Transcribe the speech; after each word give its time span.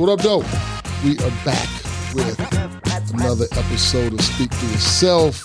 What 0.00 0.08
up, 0.08 0.20
though? 0.20 0.38
We 1.04 1.18
are 1.18 1.44
back 1.44 1.68
with 2.14 2.40
another 3.12 3.44
episode 3.52 4.14
of 4.14 4.22
Speak 4.22 4.50
for 4.54 4.64
Yourself, 4.64 5.44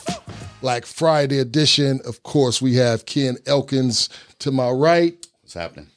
Black 0.62 0.86
Friday 0.86 1.40
edition. 1.40 2.00
Of 2.06 2.24
course, 2.24 2.62
we 2.62 2.76
have 2.76 3.06
Ken 3.06 3.36
Elkins 3.46 4.08
to 4.40 4.52
my 4.52 4.70
right 4.70 5.28
What's 5.42 5.56
happening? 5.56 5.88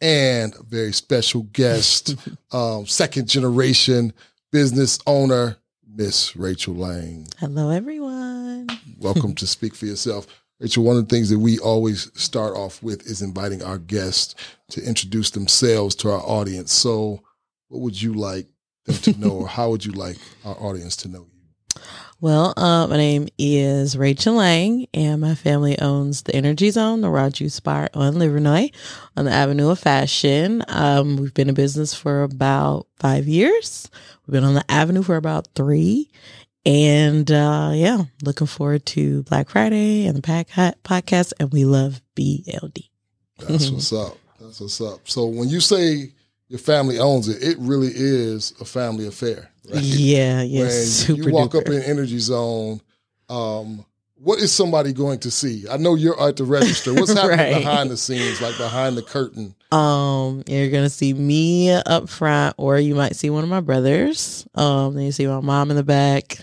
and 0.00 0.52
a 0.56 0.64
very 0.64 0.92
special 0.92 1.44
guest, 1.52 2.16
um, 2.50 2.86
second 2.86 3.28
generation 3.28 4.12
business 4.50 4.98
owner, 5.06 5.56
Miss 5.88 6.34
Rachel 6.34 6.74
Lang. 6.74 7.28
Hello, 7.38 7.70
everyone. 7.70 8.66
Welcome 8.98 9.36
to 9.36 9.46
Speak 9.46 9.76
for 9.76 9.86
Yourself. 9.86 10.26
Rachel, 10.58 10.82
one 10.82 10.96
of 10.96 11.06
the 11.08 11.14
things 11.14 11.30
that 11.30 11.38
we 11.38 11.60
always 11.60 12.10
start 12.20 12.56
off 12.56 12.82
with 12.82 13.06
is 13.06 13.22
inviting 13.22 13.62
our 13.62 13.78
guests 13.78 14.34
to 14.70 14.82
introduce 14.82 15.30
themselves 15.30 15.94
to 15.94 16.10
our 16.10 16.22
audience. 16.22 16.72
So, 16.72 17.22
what 17.68 17.80
would 17.80 18.00
you 18.00 18.14
like 18.14 18.46
them 18.86 18.96
to 18.96 19.18
know, 19.18 19.30
or 19.30 19.48
how 19.56 19.70
would 19.70 19.84
you 19.84 19.92
like 19.92 20.16
our 20.44 20.56
audience 20.56 20.96
to 20.96 21.08
know 21.08 21.26
you? 21.32 21.38
Well, 22.20 22.52
uh, 22.56 22.88
my 22.88 22.96
name 22.96 23.28
is 23.38 23.96
Rachel 23.96 24.34
Lang, 24.34 24.88
and 24.92 25.20
my 25.20 25.36
family 25.36 25.78
owns 25.78 26.22
the 26.22 26.34
Energy 26.34 26.70
Zone, 26.70 27.00
the 27.00 27.30
juice 27.32 27.60
bar 27.60 27.88
on 27.94 28.14
Livernois 28.14 28.72
on 29.16 29.26
the 29.26 29.30
Avenue 29.30 29.70
of 29.70 29.78
Fashion. 29.78 30.64
Um, 30.66 31.16
we've 31.16 31.32
been 31.32 31.48
in 31.48 31.54
business 31.54 31.94
for 31.94 32.24
about 32.24 32.88
five 32.96 33.28
years. 33.28 33.88
We've 34.26 34.32
been 34.32 34.42
on 34.42 34.54
the 34.54 34.68
Avenue 34.68 35.04
for 35.04 35.14
about 35.14 35.46
three. 35.54 36.10
And 36.66 37.30
uh, 37.30 37.70
yeah, 37.74 38.02
looking 38.22 38.48
forward 38.48 38.84
to 38.86 39.22
Black 39.22 39.48
Friday 39.48 40.06
and 40.06 40.16
the 40.16 40.22
pack 40.22 40.48
podcast. 40.48 41.32
And 41.38 41.52
we 41.52 41.64
love 41.64 42.02
BLD. 42.16 42.88
That's 43.38 43.70
what's 43.70 43.92
up. 43.92 44.18
That's 44.40 44.60
what's 44.60 44.80
up. 44.80 45.08
So, 45.08 45.26
when 45.26 45.48
you 45.48 45.60
say 45.60 46.12
your 46.48 46.58
family 46.58 46.98
owns 46.98 47.28
it, 47.28 47.42
it 47.42 47.56
really 47.58 47.90
is 47.94 48.52
a 48.60 48.64
family 48.64 49.06
affair. 49.06 49.50
Right? 49.72 49.82
Yeah, 49.82 50.42
yeah, 50.42 50.60
when 51.08 51.16
you 51.16 51.32
walk 51.32 51.50
duper. 51.52 51.60
up 51.60 51.68
in 51.68 51.82
Energy 51.82 52.18
Zone, 52.18 52.80
um, 53.28 53.84
what 54.16 54.38
is 54.40 54.50
somebody 54.50 54.92
going 54.92 55.20
to 55.20 55.30
see? 55.30 55.66
I 55.70 55.76
know 55.76 55.94
you're 55.94 56.20
at 56.20 56.36
the 56.36 56.44
register. 56.44 56.92
What's 56.94 57.12
happening 57.14 57.38
Right. 57.38 57.54
behind 57.54 57.90
the 57.90 57.96
scenes, 57.96 58.40
like 58.40 58.56
behind 58.56 58.96
the 58.96 59.02
curtain? 59.02 59.54
Um, 59.70 60.42
you're 60.46 60.70
gonna 60.70 60.88
see 60.88 61.12
me 61.12 61.70
up 61.70 62.08
front, 62.08 62.54
or 62.58 62.78
you 62.78 62.94
might 62.94 63.14
see 63.14 63.28
one 63.30 63.44
of 63.44 63.50
my 63.50 63.60
brothers. 63.60 64.48
Um, 64.54 64.94
then 64.94 65.04
you 65.04 65.12
see 65.12 65.26
my 65.26 65.40
mom 65.40 65.70
in 65.70 65.76
the 65.76 65.84
back, 65.84 66.38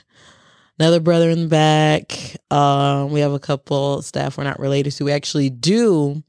another 0.77 0.99
brother 0.99 1.31
in 1.31 1.41
the 1.41 1.47
back. 1.47 2.37
Um, 2.51 3.11
we 3.11 3.21
have 3.21 3.33
a 3.33 3.39
couple 3.39 4.03
staff 4.03 4.37
we're 4.37 4.43
not 4.43 4.59
related 4.59 4.91
to. 4.91 5.05
We 5.05 5.11
actually 5.11 5.49
do 5.49 6.23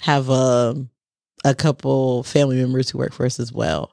have 0.00 0.30
a 0.30 0.86
a 1.44 1.54
couple 1.54 2.22
family 2.22 2.56
members 2.56 2.90
who 2.90 2.98
work 2.98 3.12
for 3.12 3.26
us 3.26 3.38
as 3.38 3.52
well. 3.52 3.92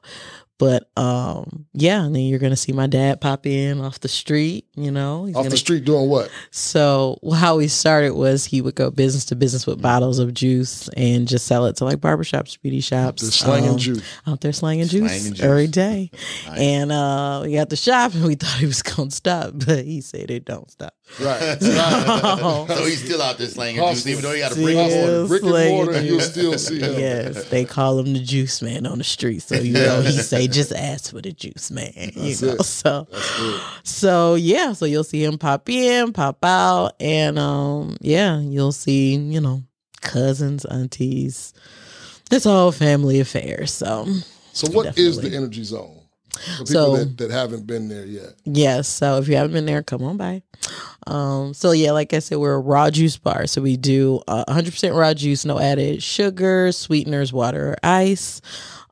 But 0.58 0.88
um, 0.96 1.66
yeah, 1.74 2.02
and 2.04 2.14
then 2.14 2.22
you're 2.22 2.38
gonna 2.38 2.56
see 2.56 2.72
my 2.72 2.86
dad 2.86 3.20
pop 3.20 3.44
in 3.46 3.80
off 3.80 4.00
the 4.00 4.08
street. 4.08 4.64
You 4.74 4.90
know, 4.90 5.26
he's 5.26 5.36
Off 5.36 5.40
gonna 5.44 5.50
the 5.50 5.56
street 5.58 5.84
doing 5.84 6.08
what? 6.08 6.30
so 6.50 7.18
how 7.34 7.56
we 7.58 7.68
started 7.68 8.14
was 8.14 8.44
he 8.46 8.60
would 8.62 8.74
go 8.74 8.90
business 8.90 9.26
to 9.26 9.36
business 9.36 9.66
with 9.66 9.82
bottles 9.82 10.18
of 10.18 10.32
juice 10.32 10.88
and 10.96 11.28
just 11.28 11.46
sell 11.46 11.66
it 11.66 11.76
to 11.76 11.84
like 11.84 11.98
barbershops, 11.98 12.60
beauty 12.60 12.80
shops. 12.80 13.22
The 13.22 13.30
slanging 13.30 13.70
um, 13.72 13.76
juice. 13.78 14.02
Out 14.26 14.40
there 14.40 14.52
slanging 14.52 14.88
juice, 14.88 15.10
Slanging 15.12 15.34
juice. 15.34 15.44
every 15.44 15.66
day. 15.66 16.10
Nice. 16.46 16.60
And 16.60 16.92
uh 16.92 17.40
we 17.44 17.54
got 17.54 17.68
the 17.70 17.76
shop 17.76 18.14
and 18.14 18.24
we 18.24 18.34
thought 18.36 18.58
he 18.58 18.66
was 18.66 18.80
gonna 18.82 19.10
stop, 19.10 19.52
but 19.66 19.84
he 19.84 20.00
said 20.00 20.30
it 20.30 20.44
don't 20.44 20.70
stop. 20.70 20.94
Right. 21.20 21.40
right. 21.60 21.60
So- 21.62 22.66
so 22.68 22.84
he's 22.84 23.02
still 23.04 23.20
out 23.22 23.36
there 23.38 23.46
slanging 23.48 23.82
Hustling. 23.82 23.94
juice, 23.94 24.06
even 24.06 24.22
though 24.22 24.32
he 24.34 24.40
got 24.40 24.52
a 24.52 24.54
Still 24.54 24.64
brick 24.66 24.76
and 24.76 24.92
mortar. 24.92 25.26
Brick 25.28 25.42
and 25.42 25.70
mortar, 25.70 25.92
and 25.92 26.06
you'll 26.06 26.20
still 26.20 26.58
see 26.58 26.80
him. 26.80 26.98
Yes, 26.98 27.48
they 27.50 27.64
call 27.64 27.98
him 27.98 28.12
the 28.12 28.20
juice 28.20 28.62
man 28.62 28.86
on 28.86 28.98
the 28.98 29.04
street. 29.04 29.42
So 29.42 29.56
you 29.56 29.72
know 29.72 30.00
he 30.02 30.12
say 30.12 30.45
just 30.48 30.72
ask 30.72 31.10
for 31.10 31.20
the 31.20 31.32
juice 31.32 31.70
man. 31.70 31.92
You 32.14 32.34
know, 32.46 32.52
it. 32.54 32.64
so 32.64 33.06
That's. 33.10 33.90
So 33.90 34.34
yeah, 34.34 34.72
so 34.72 34.84
you'll 34.86 35.04
see 35.04 35.24
him 35.24 35.38
pop 35.38 35.68
in, 35.68 36.12
pop 36.12 36.44
out, 36.44 36.92
and 37.00 37.38
um, 37.38 37.96
yeah, 38.00 38.38
you'll 38.40 38.72
see 38.72 39.14
you 39.16 39.40
know 39.40 39.62
cousins, 40.00 40.64
aunties. 40.64 41.52
It's 42.30 42.46
all 42.46 42.72
family 42.72 43.20
affairs. 43.20 43.72
So 43.72 44.06
So, 44.52 44.70
what 44.72 44.98
is 44.98 45.16
Definitely. 45.16 45.30
the 45.30 45.36
Energy 45.36 45.64
Zone? 45.64 46.00
For 46.30 46.40
people 46.50 46.66
So- 46.66 46.96
that, 46.96 47.16
that 47.18 47.30
haven't 47.30 47.66
been 47.66 47.88
there 47.88 48.04
yet. 48.04 48.34
yes, 48.44 48.88
so 48.88 49.16
if 49.18 49.28
you 49.28 49.36
haven't 49.36 49.52
been 49.52 49.64
there, 49.66 49.82
come 49.82 50.02
on 50.02 50.16
by. 50.18 50.42
Um, 51.06 51.54
so 51.54 51.70
yeah, 51.70 51.92
like 51.92 52.12
I 52.12 52.18
said, 52.18 52.38
we're 52.38 52.54
a 52.54 52.58
raw 52.60 52.90
juice 52.90 53.16
bar. 53.16 53.46
So 53.46 53.62
we 53.62 53.76
do 53.76 54.20
uh, 54.28 54.44
100% 54.48 54.94
raw 54.94 55.14
juice, 55.14 55.44
no 55.44 55.58
added 55.58 56.02
sugar, 56.02 56.72
sweeteners, 56.72 57.32
water, 57.32 57.70
or 57.70 57.76
ice. 57.82 58.40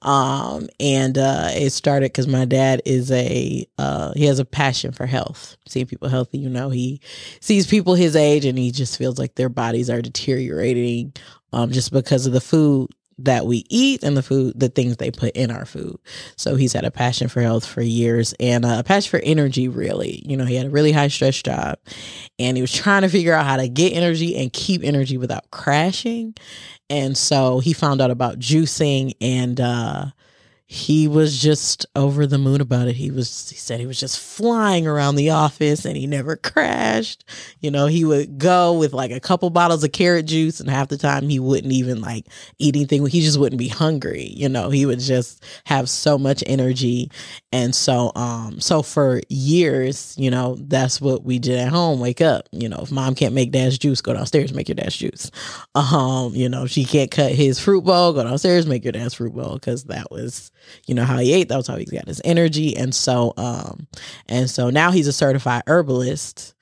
Um, 0.04 0.68
and 0.78 1.16
uh, 1.16 1.48
it 1.52 1.70
started 1.70 2.12
because 2.12 2.28
my 2.28 2.44
dad 2.44 2.82
is 2.84 3.10
a 3.10 3.66
uh, 3.78 4.12
he 4.14 4.26
has 4.26 4.38
a 4.38 4.44
passion 4.44 4.92
for 4.92 5.06
health, 5.06 5.56
seeing 5.66 5.86
people 5.86 6.08
healthy. 6.08 6.38
You 6.38 6.50
know, 6.50 6.68
he 6.68 7.00
sees 7.40 7.66
people 7.66 7.94
his 7.94 8.14
age, 8.14 8.44
and 8.44 8.58
he 8.58 8.70
just 8.70 8.98
feels 8.98 9.18
like 9.18 9.34
their 9.34 9.48
bodies 9.48 9.88
are 9.88 10.02
deteriorating, 10.02 11.14
um, 11.54 11.70
just 11.70 11.90
because 11.90 12.26
of 12.26 12.34
the 12.34 12.40
food 12.40 12.90
that 13.18 13.46
we 13.46 13.64
eat 13.68 14.02
and 14.02 14.16
the 14.16 14.22
food, 14.22 14.58
the 14.58 14.68
things 14.68 14.96
they 14.96 15.10
put 15.10 15.34
in 15.36 15.50
our 15.50 15.64
food. 15.64 15.96
So 16.36 16.56
he's 16.56 16.72
had 16.72 16.84
a 16.84 16.90
passion 16.90 17.28
for 17.28 17.40
health 17.40 17.66
for 17.66 17.82
years 17.82 18.34
and 18.40 18.64
a 18.64 18.82
passion 18.82 19.10
for 19.10 19.24
energy. 19.24 19.68
Really, 19.68 20.22
you 20.26 20.36
know, 20.36 20.44
he 20.44 20.54
had 20.56 20.66
a 20.66 20.70
really 20.70 20.92
high 20.92 21.08
stress 21.08 21.40
job, 21.42 21.78
and 22.38 22.56
he 22.56 22.60
was 22.60 22.72
trying 22.72 23.02
to 23.02 23.08
figure 23.08 23.34
out 23.34 23.46
how 23.46 23.56
to 23.56 23.68
get 23.68 23.92
energy 23.92 24.36
and 24.36 24.52
keep 24.52 24.82
energy 24.84 25.16
without 25.16 25.50
crashing. 25.50 26.34
And 26.90 27.16
so 27.16 27.60
he 27.60 27.72
found 27.72 28.00
out 28.00 28.10
about 28.10 28.38
juicing 28.38 29.12
and 29.20 29.60
uh 29.60 30.06
he 30.66 31.06
was 31.06 31.42
just 31.42 31.84
over 31.94 32.26
the 32.26 32.38
moon 32.38 32.60
about 32.62 32.88
it. 32.88 32.96
He 32.96 33.10
was 33.10 33.50
he 33.50 33.56
said 33.56 33.80
he 33.80 33.86
was 33.86 34.00
just 34.00 34.18
flying 34.18 34.86
around 34.86 35.16
the 35.16 35.28
office 35.30 35.84
and 35.84 35.94
he 35.94 36.06
never 36.06 36.36
crashed. 36.36 37.24
You 37.60 37.70
know, 37.70 37.86
he 37.86 38.04
would 38.04 38.38
go 38.38 38.72
with 38.72 38.94
like 38.94 39.10
a 39.10 39.20
couple 39.20 39.50
bottles 39.50 39.84
of 39.84 39.92
carrot 39.92 40.24
juice 40.24 40.60
and 40.60 40.70
half 40.70 40.88
the 40.88 40.96
time 40.96 41.28
he 41.28 41.38
wouldn't 41.38 41.72
even 41.72 42.00
like 42.00 42.26
eat 42.58 42.76
anything. 42.76 43.04
He 43.06 43.20
just 43.20 43.38
wouldn't 43.38 43.58
be 43.58 43.68
hungry. 43.68 44.32
You 44.34 44.48
know, 44.48 44.70
he 44.70 44.86
would 44.86 45.00
just 45.00 45.44
have 45.66 45.90
so 45.90 46.16
much 46.16 46.42
energy. 46.46 47.10
And 47.52 47.74
so 47.74 48.10
um 48.16 48.58
so 48.58 48.82
for 48.82 49.20
years, 49.28 50.14
you 50.18 50.30
know, 50.30 50.56
that's 50.58 50.98
what 50.98 51.24
we 51.24 51.38
did 51.38 51.58
at 51.58 51.68
home. 51.68 52.00
Wake 52.00 52.22
up. 52.22 52.48
You 52.52 52.70
know, 52.70 52.80
if 52.82 52.90
mom 52.90 53.14
can't 53.14 53.34
make 53.34 53.52
dad's 53.52 53.76
juice, 53.76 54.00
go 54.00 54.14
downstairs, 54.14 54.54
make 54.54 54.68
your 54.68 54.76
dad's 54.76 54.96
juice. 54.96 55.30
Um, 55.74 56.34
you 56.34 56.48
know, 56.48 56.66
she 56.66 56.86
can't 56.86 57.10
cut 57.10 57.32
his 57.32 57.58
fruit 57.60 57.84
bowl, 57.84 58.14
go 58.14 58.24
downstairs, 58.24 58.66
make 58.66 58.84
your 58.84 58.92
dad's 58.92 59.14
fruit 59.14 59.34
bowl, 59.34 59.54
because 59.54 59.84
that 59.84 60.10
was 60.10 60.50
you 60.86 60.94
know 60.94 61.04
how 61.04 61.18
he 61.18 61.32
ate 61.32 61.48
that 61.48 61.56
was 61.56 61.66
how 61.66 61.76
he 61.76 61.84
got 61.84 62.06
his 62.06 62.20
energy 62.24 62.76
and 62.76 62.94
so 62.94 63.32
um 63.36 63.86
and 64.28 64.48
so 64.50 64.70
now 64.70 64.90
he's 64.90 65.06
a 65.06 65.12
certified 65.12 65.62
herbalist 65.66 66.54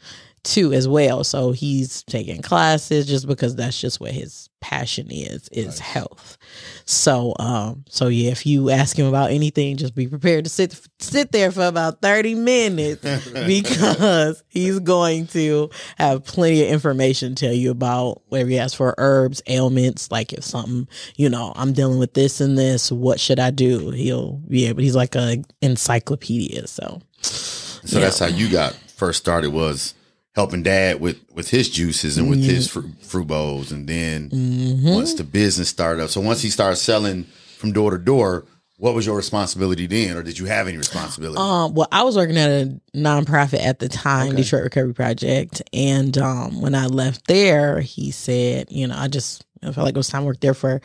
too 0.44 0.72
as 0.72 0.88
well. 0.88 1.24
So 1.24 1.52
he's 1.52 2.02
taking 2.04 2.42
classes 2.42 3.06
just 3.06 3.26
because 3.26 3.54
that's 3.56 3.80
just 3.80 4.00
what 4.00 4.10
his 4.12 4.48
passion 4.60 5.08
is 5.10 5.48
is 5.48 5.66
Nice. 5.66 5.78
health. 5.80 6.38
So 6.84 7.34
um 7.40 7.84
so 7.88 8.06
yeah 8.06 8.30
if 8.30 8.46
you 8.46 8.70
ask 8.70 8.96
him 8.96 9.06
about 9.06 9.32
anything 9.32 9.76
just 9.76 9.94
be 9.94 10.06
prepared 10.06 10.44
to 10.44 10.50
sit 10.50 10.80
sit 11.00 11.32
there 11.32 11.50
for 11.50 11.66
about 11.66 12.00
30 12.00 12.36
minutes 12.36 13.04
because 13.46 14.44
he's 14.48 14.78
going 14.78 15.26
to 15.28 15.68
have 15.98 16.24
plenty 16.24 16.62
of 16.64 16.70
information 16.70 17.34
to 17.34 17.46
tell 17.46 17.54
you 17.54 17.72
about 17.72 18.22
whatever 18.28 18.50
he 18.50 18.58
asks 18.58 18.76
for 18.76 18.94
herbs 18.98 19.42
ailments 19.48 20.12
like 20.12 20.32
if 20.32 20.44
something 20.44 20.86
you 21.16 21.28
know 21.28 21.52
i'm 21.56 21.72
dealing 21.72 21.98
with 21.98 22.14
this 22.14 22.40
and 22.40 22.56
this 22.56 22.92
what 22.92 23.18
should 23.18 23.40
i 23.40 23.50
do? 23.50 23.90
He'll 23.90 24.34
be 24.48 24.66
able 24.66 24.80
he's 24.82 24.94
like 24.96 25.16
a 25.16 25.42
encyclopedia 25.60 26.66
so. 26.68 27.00
So 27.20 27.98
that's 27.98 28.20
how 28.20 28.26
you 28.26 28.48
got 28.48 28.74
first 28.74 29.18
started 29.20 29.50
was 29.50 29.94
helping 30.34 30.62
dad 30.62 31.00
with 31.00 31.18
with 31.34 31.50
his 31.50 31.68
juices 31.68 32.16
and 32.18 32.28
with 32.30 32.42
his 32.42 32.68
fruit, 32.68 32.90
fruit 33.02 33.26
bowls, 33.26 33.70
and 33.72 33.86
then 33.88 34.30
Mhm. 34.30 34.94
once 34.94 35.14
the 35.14 35.24
business 35.24 35.68
started 35.68 36.02
up. 36.02 36.10
So 36.10 36.20
once 36.20 36.40
he 36.42 36.50
started 36.50 36.76
selling 36.76 37.26
from 37.58 37.72
door 37.72 37.90
to 37.90 37.98
door, 37.98 38.44
what 38.78 38.94
was 38.94 39.06
your 39.06 39.14
responsibility 39.16 39.86
then, 39.86 40.16
or 40.16 40.22
did 40.22 40.38
you 40.38 40.46
have 40.46 40.66
any 40.66 40.76
responsibility? 40.76 41.38
Um, 41.38 41.74
well, 41.74 41.86
I 41.92 42.02
was 42.02 42.16
working 42.16 42.36
at 42.38 42.48
a 42.50 42.80
nonprofit 42.96 43.60
at 43.64 43.78
the 43.78 43.88
time, 43.88 44.28
Okay. 44.28 44.36
Detroit 44.38 44.64
Recovery 44.64 44.94
Project, 44.94 45.62
and 45.72 46.16
um, 46.18 46.60
when 46.60 46.74
I 46.74 46.86
left 46.86 47.26
there, 47.28 47.80
he 47.80 48.10
said, 48.10 48.66
you 48.70 48.86
know, 48.88 48.96
I 48.96 49.08
just 49.08 49.44
I 49.62 49.70
felt 49.70 49.84
like 49.84 49.94
it 49.94 49.98
was 49.98 50.08
time 50.08 50.22
to 50.22 50.26
work 50.26 50.40
there 50.40 50.54
for 50.54 50.80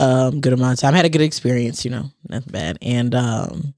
um 0.00 0.40
good 0.40 0.52
amount 0.52 0.74
of 0.74 0.80
time. 0.80 0.94
I 0.94 0.98
had 0.98 1.06
a 1.06 1.10
good 1.10 1.20
experience, 1.22 1.84
you 1.84 1.90
know, 1.90 2.10
nothing 2.28 2.52
bad, 2.52 2.78
and 2.82 3.14
um. 3.14 3.74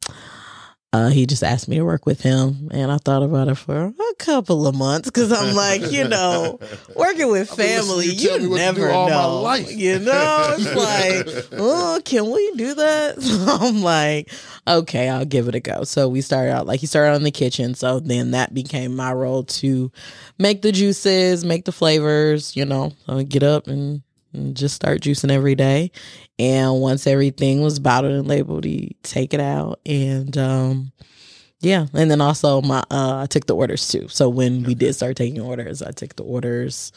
Uh, 0.95 1.09
he 1.09 1.27
just 1.27 1.43
asked 1.43 1.67
me 1.67 1.75
to 1.75 1.85
work 1.85 2.07
with 2.07 2.21
him, 2.21 2.69
and 2.71 2.93
I 2.93 2.99
thought 2.99 3.25
about 3.25 3.49
it 3.49 3.57
for 3.57 3.87
a 3.87 4.15
couple 4.17 4.65
of 4.65 4.77
months 4.77 5.11
because 5.11 5.33
I'm 5.33 5.53
like, 5.57 5.91
you 5.91 6.07
know, 6.09 6.61
working 6.95 7.29
with 7.33 7.51
family, 7.51 8.07
you 8.07 8.31
you 8.31 8.39
me 8.39 8.47
what 8.47 8.59
to 8.59 8.73
do 8.75 8.81
never 8.81 8.91
all 8.93 9.09
my 9.09 9.15
know. 9.17 9.41
life. 9.43 9.73
You 9.73 9.99
know, 9.99 10.55
it's 10.57 11.45
like, 11.51 11.59
oh, 11.61 12.01
can 12.05 12.31
we 12.31 12.49
do 12.53 12.75
that? 12.75 13.17
So 13.35 13.57
I'm 13.61 13.83
like, 13.83 14.31
okay, 14.69 15.09
I'll 15.09 15.25
give 15.25 15.49
it 15.49 15.57
a 15.57 15.61
go. 15.61 15.83
So 15.83 16.09
we 16.09 16.21
started 16.21 16.53
out 16.53 16.67
like 16.69 16.79
he 16.79 16.87
started 16.87 17.11
out 17.11 17.17
in 17.17 17.25
the 17.25 17.33
kitchen. 17.33 17.75
So 17.75 17.99
then 17.99 18.31
that 18.31 18.55
became 18.55 18.95
my 18.95 19.13
role 19.13 19.43
to 19.43 19.91
make 20.39 20.63
the 20.63 20.71
juices, 20.71 21.45
make 21.45 21.65
the 21.65 21.73
flavors, 21.73 22.55
you 22.55 22.65
know, 22.65 22.93
so 23.07 23.19
I 23.19 23.25
get 23.25 23.43
up 23.43 23.67
and 23.67 24.04
just 24.55 24.75
start 24.75 25.01
juicing 25.01 25.31
every 25.31 25.55
day. 25.55 25.91
And 26.39 26.81
once 26.81 27.07
everything 27.07 27.63
was 27.63 27.79
bottled 27.79 28.15
and 28.15 28.29
labeled, 28.29 28.65
he 28.65 28.97
take 29.03 29.35
it 29.35 29.41
out 29.41 29.81
and 29.87 30.37
um 30.37 30.93
yeah, 31.61 31.87
and 31.95 32.11
then 32.11 32.21
also 32.21 32.61
my 32.61 32.81
uh 32.91 33.23
I 33.23 33.27
took 33.27 33.47
the 33.47 33.57
orders 33.57 33.89
too. 33.89 34.09
So 34.09 34.29
when 34.29 34.65
we 34.65 34.75
did 34.75 34.95
start 34.95 35.17
taking 35.17 35.41
orders, 35.41 35.83
I 35.83 35.93
took 35.93 36.17
the 36.17 36.25
orders 36.25 36.93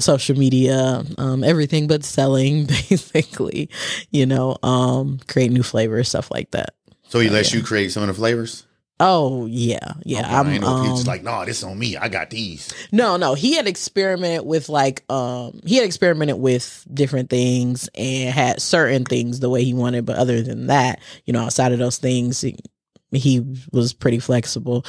social 0.00 0.38
media, 0.38 1.02
um, 1.18 1.42
everything 1.42 1.88
but 1.88 2.04
selling, 2.04 2.66
basically, 2.88 3.68
you 4.10 4.26
know, 4.26 4.56
um, 4.62 5.18
create 5.28 5.50
new 5.50 5.62
flavors, 5.62 6.08
stuff 6.08 6.30
like 6.30 6.50
that. 6.52 6.74
So 7.08 7.20
he 7.20 7.28
lets 7.28 7.52
you 7.52 7.62
create 7.62 7.90
some 7.90 8.02
of 8.02 8.06
the 8.06 8.14
flavors? 8.14 8.66
Oh 9.00 9.46
yeah, 9.46 9.92
yeah. 10.04 10.20
Okay, 10.20 10.34
I'm 10.34 10.46
I 10.46 10.52
ain't 10.54 10.62
know 10.62 10.68
um, 10.68 11.04
like, 11.04 11.22
no, 11.22 11.44
this 11.44 11.62
on 11.62 11.78
me. 11.78 11.96
I 11.96 12.08
got 12.08 12.30
these. 12.30 12.68
no, 12.90 13.16
no. 13.16 13.34
He 13.34 13.54
had 13.54 13.68
experimented 13.68 14.44
with 14.44 14.68
like 14.68 15.04
um 15.10 15.60
he 15.64 15.76
had 15.76 15.84
experimented 15.84 16.38
with 16.38 16.84
different 16.92 17.30
things 17.30 17.88
and 17.94 18.34
had 18.34 18.60
certain 18.60 19.04
things 19.04 19.38
the 19.38 19.50
way 19.50 19.62
he 19.62 19.72
wanted, 19.72 20.04
but 20.04 20.16
other 20.16 20.42
than 20.42 20.66
that, 20.66 21.00
you 21.26 21.32
know, 21.32 21.42
outside 21.42 21.72
of 21.72 21.78
those 21.78 21.98
things, 21.98 22.44
he, 23.12 23.40
was 23.72 23.92
pretty 23.92 24.18
flexible. 24.18 24.84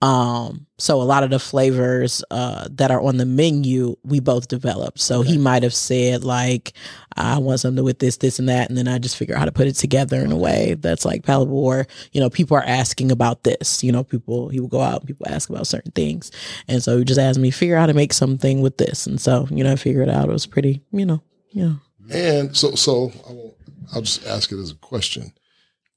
Um 0.00 0.66
so 0.76 1.00
a 1.00 1.04
lot 1.04 1.22
of 1.22 1.30
the 1.30 1.38
flavors 1.38 2.24
uh 2.30 2.68
that 2.72 2.90
are 2.90 3.00
on 3.00 3.16
the 3.16 3.26
menu 3.26 3.96
we 4.04 4.20
both 4.20 4.48
developed. 4.48 5.00
So 5.00 5.22
he 5.22 5.38
might 5.38 5.62
have 5.62 5.74
said 5.74 6.24
like 6.24 6.72
I 7.16 7.38
want 7.38 7.60
something 7.60 7.84
with 7.84 8.00
this, 8.00 8.16
this 8.16 8.38
and 8.38 8.48
that, 8.48 8.68
and 8.68 8.76
then 8.76 8.88
I 8.88 8.98
just 8.98 9.16
figure 9.16 9.36
out 9.36 9.38
how 9.38 9.44
to 9.44 9.52
put 9.52 9.68
it 9.68 9.74
together 9.74 10.20
in 10.20 10.32
a 10.32 10.36
way 10.36 10.74
that's 10.74 11.04
like 11.04 11.22
palatable 11.22 11.64
or, 11.64 11.86
you 12.12 12.20
know, 12.20 12.28
people 12.28 12.56
are 12.56 12.64
asking 12.64 13.12
about 13.12 13.44
this. 13.44 13.84
You 13.84 13.92
know, 13.92 14.02
people 14.02 14.48
he 14.48 14.60
would 14.60 14.70
go 14.70 14.80
out 14.80 15.00
and 15.00 15.06
people 15.06 15.26
ask 15.28 15.48
about 15.48 15.66
certain 15.66 15.92
things. 15.92 16.30
And 16.68 16.82
so 16.82 16.98
he 16.98 17.04
just 17.04 17.20
asked 17.20 17.38
me 17.38 17.50
figure 17.50 17.76
out 17.76 17.80
how 17.80 17.86
to 17.86 17.94
make 17.94 18.12
something 18.12 18.60
with 18.62 18.78
this. 18.78 19.06
And 19.06 19.20
so, 19.20 19.46
you 19.50 19.62
know, 19.64 19.72
I 19.72 19.76
figured 19.76 20.08
it 20.08 20.14
out. 20.14 20.28
It 20.28 20.32
was 20.32 20.46
pretty, 20.46 20.82
you 20.90 21.06
know, 21.06 21.22
yeah. 21.50 21.74
And 22.10 22.56
so, 22.56 22.74
so 22.74 23.12
I 23.28 23.32
won't, 23.32 23.54
I'll 23.94 24.02
just 24.02 24.26
ask 24.26 24.50
it 24.50 24.58
as 24.58 24.72
a 24.72 24.76
question. 24.76 25.32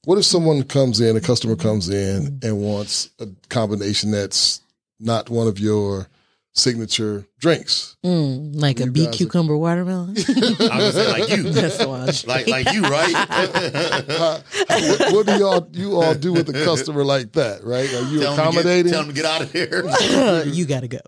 What 0.04 0.18
if 0.18 0.24
someone 0.24 0.62
comes 0.62 1.00
in, 1.00 1.16
a 1.16 1.20
customer 1.20 1.56
comes 1.56 1.88
in 1.88 2.38
and 2.42 2.60
wants 2.60 3.10
a 3.18 3.26
combination 3.48 4.10
that's 4.10 4.60
not 5.00 5.28
one 5.28 5.46
of 5.46 5.58
your 5.58 6.08
signature 6.58 7.26
drinks? 7.38 7.96
Mm, 8.04 8.60
like 8.60 8.80
a 8.80 8.84
You 8.84 8.90
beet 8.92 9.04
guys 9.06 9.14
are- 9.14 9.16
cucumber 9.18 9.56
watermelon. 9.56 10.10
I 10.18 10.76
was 10.78 10.94
say 10.94 11.08
like 11.12 11.28
you. 11.36 11.42
That's 11.50 11.78
the 11.78 11.88
one. 11.88 12.06
like 12.26 12.46
like 12.48 12.72
you, 12.72 12.82
right? 12.82 14.42
Uh, 14.70 14.96
what, 14.98 15.12
what 15.12 15.26
do 15.26 15.36
y'all 15.38 15.68
you 15.72 15.96
all 16.00 16.14
do 16.14 16.32
with 16.32 16.48
a 16.50 16.64
customer 16.64 17.02
like 17.04 17.32
that? 17.32 17.64
Right? 17.64 17.92
Are 17.94 18.02
you 18.02 18.20
Tell 18.20 18.32
him, 18.34 18.52
to 18.52 18.62
get, 18.62 18.76
accommodating? 18.84 18.92
tell 18.92 19.02
him 19.02 19.08
to 19.08 19.14
get 19.14 19.24
out 19.24 19.40
of 19.42 19.50
here. 19.52 19.84
you 20.44 20.66
gotta 20.66 20.88
go. 20.88 20.98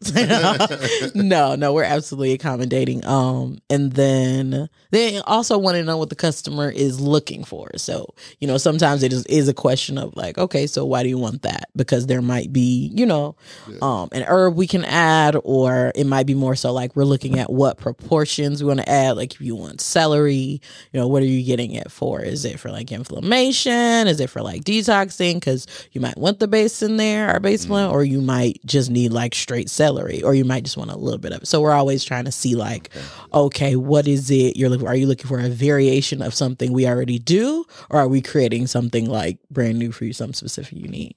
no, 1.15 1.55
no, 1.57 1.73
we're 1.73 1.85
absolutely 1.85 2.33
accommodating. 2.33 3.05
Um, 3.05 3.59
and 3.69 3.93
then 3.93 4.69
they 4.91 5.19
also 5.21 5.59
want 5.59 5.77
to 5.77 5.85
know 5.85 5.99
what 5.99 6.09
the 6.11 6.17
customer 6.17 6.71
is 6.71 7.01
looking 7.01 7.45
for. 7.45 7.71
So, 7.77 8.15
you 8.41 8.47
know, 8.49 8.57
sometimes 8.59 9.03
it 9.03 9.13
is, 9.13 9.27
is 9.27 9.49
a 9.49 9.55
question 9.55 9.99
of 9.99 10.17
like, 10.17 10.39
okay, 10.39 10.67
so 10.67 10.85
why 10.85 11.03
do 11.03 11.09
you 11.09 11.19
want 11.19 11.43
that? 11.43 11.69
Because 11.77 12.07
there 12.07 12.23
might 12.23 12.53
be, 12.53 12.91
you 12.95 13.07
know, 13.07 13.37
um, 13.83 14.09
an 14.13 14.23
herb 14.27 14.57
we 14.57 14.67
can 14.67 14.85
add, 14.85 15.37
or 15.45 15.93
it 15.95 16.05
might 16.05 16.27
be 16.27 16.35
more 16.35 16.55
so 16.55 16.73
like 16.73 16.95
we're 16.97 17.05
looking 17.05 17.39
at 17.39 17.53
what 17.53 17.79
proportions 17.79 18.63
we 18.63 18.69
want 18.69 18.81
to 18.81 18.89
add. 18.89 19.17
Like 19.17 19.35
if 19.35 19.41
you 19.41 19.55
want 19.57 19.81
celery, 19.81 20.61
you 20.93 21.01
know, 21.01 21.09
what 21.09 21.23
are 21.23 21.27
you 21.27 21.45
getting 21.45 21.73
it 21.73 21.91
for? 21.91 22.21
Is 22.21 22.45
it 22.45 22.61
for 22.61 22.71
like 22.71 22.93
inflammation? 22.93 24.07
Is 24.09 24.21
it 24.21 24.31
for 24.31 24.43
like 24.43 24.65
detoxing? 24.65 25.35
Because 25.35 25.67
you 25.93 26.01
might 26.01 26.17
want 26.17 26.39
the 26.39 26.49
base 26.49 26.83
in 26.83 26.97
there, 26.97 27.29
our 27.29 27.41
base 27.41 27.65
mm. 27.65 27.69
blend, 27.69 27.93
or 27.93 28.05
you 28.05 28.21
might 28.21 28.61
just 28.65 28.91
need 28.91 29.13
like 29.13 29.35
straight 29.35 29.71
celery, 29.71 30.23
or 30.23 30.35
you 30.35 30.45
might 30.45 30.65
just 30.65 30.77
want 30.77 30.91
a 30.91 30.97
little 30.97 31.19
bit 31.19 31.33
of 31.33 31.43
it. 31.43 31.47
So 31.47 31.61
we're 31.61 31.73
always 31.73 32.05
trying 32.05 32.25
to 32.25 32.33
see 32.33 32.55
like, 32.55 32.91
okay, 33.33 33.77
what 33.77 34.07
is 34.07 34.31
it 34.31 34.57
you're 34.57 34.69
looking 34.69 34.87
for? 34.87 34.93
Are 34.93 34.97
you 34.97 35.07
looking 35.07 35.29
for 35.29 35.41
a 35.41 35.49
variation 35.49 36.23
of 36.23 36.35
something 36.35 36.73
we 36.73 36.87
already 36.87 37.19
do, 37.19 37.65
or 37.91 38.01
are 38.01 38.09
we 38.09 38.21
creating 38.21 38.67
something 38.67 39.09
like 39.09 39.39
brand 39.51 39.79
new 39.79 39.93
for 39.93 40.05
you, 40.05 40.13
something 40.13 40.35
specific 40.35 40.79
you 40.79 40.89
need? 40.89 41.15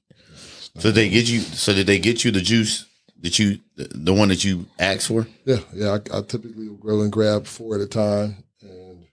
So 0.80 0.92
they 0.92 1.10
get 1.10 1.30
you. 1.30 1.40
So 1.40 1.74
did 1.74 1.88
they 1.88 2.00
get 2.00 2.24
you 2.24 2.32
the 2.32 2.42
juice 2.42 2.86
that 3.24 3.40
you, 3.40 3.60
the 3.76 4.14
one 4.14 4.28
that 4.30 4.44
you 4.46 4.66
asked 4.80 5.08
for? 5.08 5.28
Yeah, 5.46 5.58
yeah. 5.74 5.98
I, 6.14 6.18
I 6.18 6.22
typically 6.22 6.70
will 6.70 6.76
go 6.78 7.02
and 7.02 7.12
grab 7.12 7.48
four 7.48 7.76
at 7.76 7.82
a 7.82 7.88
time, 7.88 8.36
and 8.62 9.06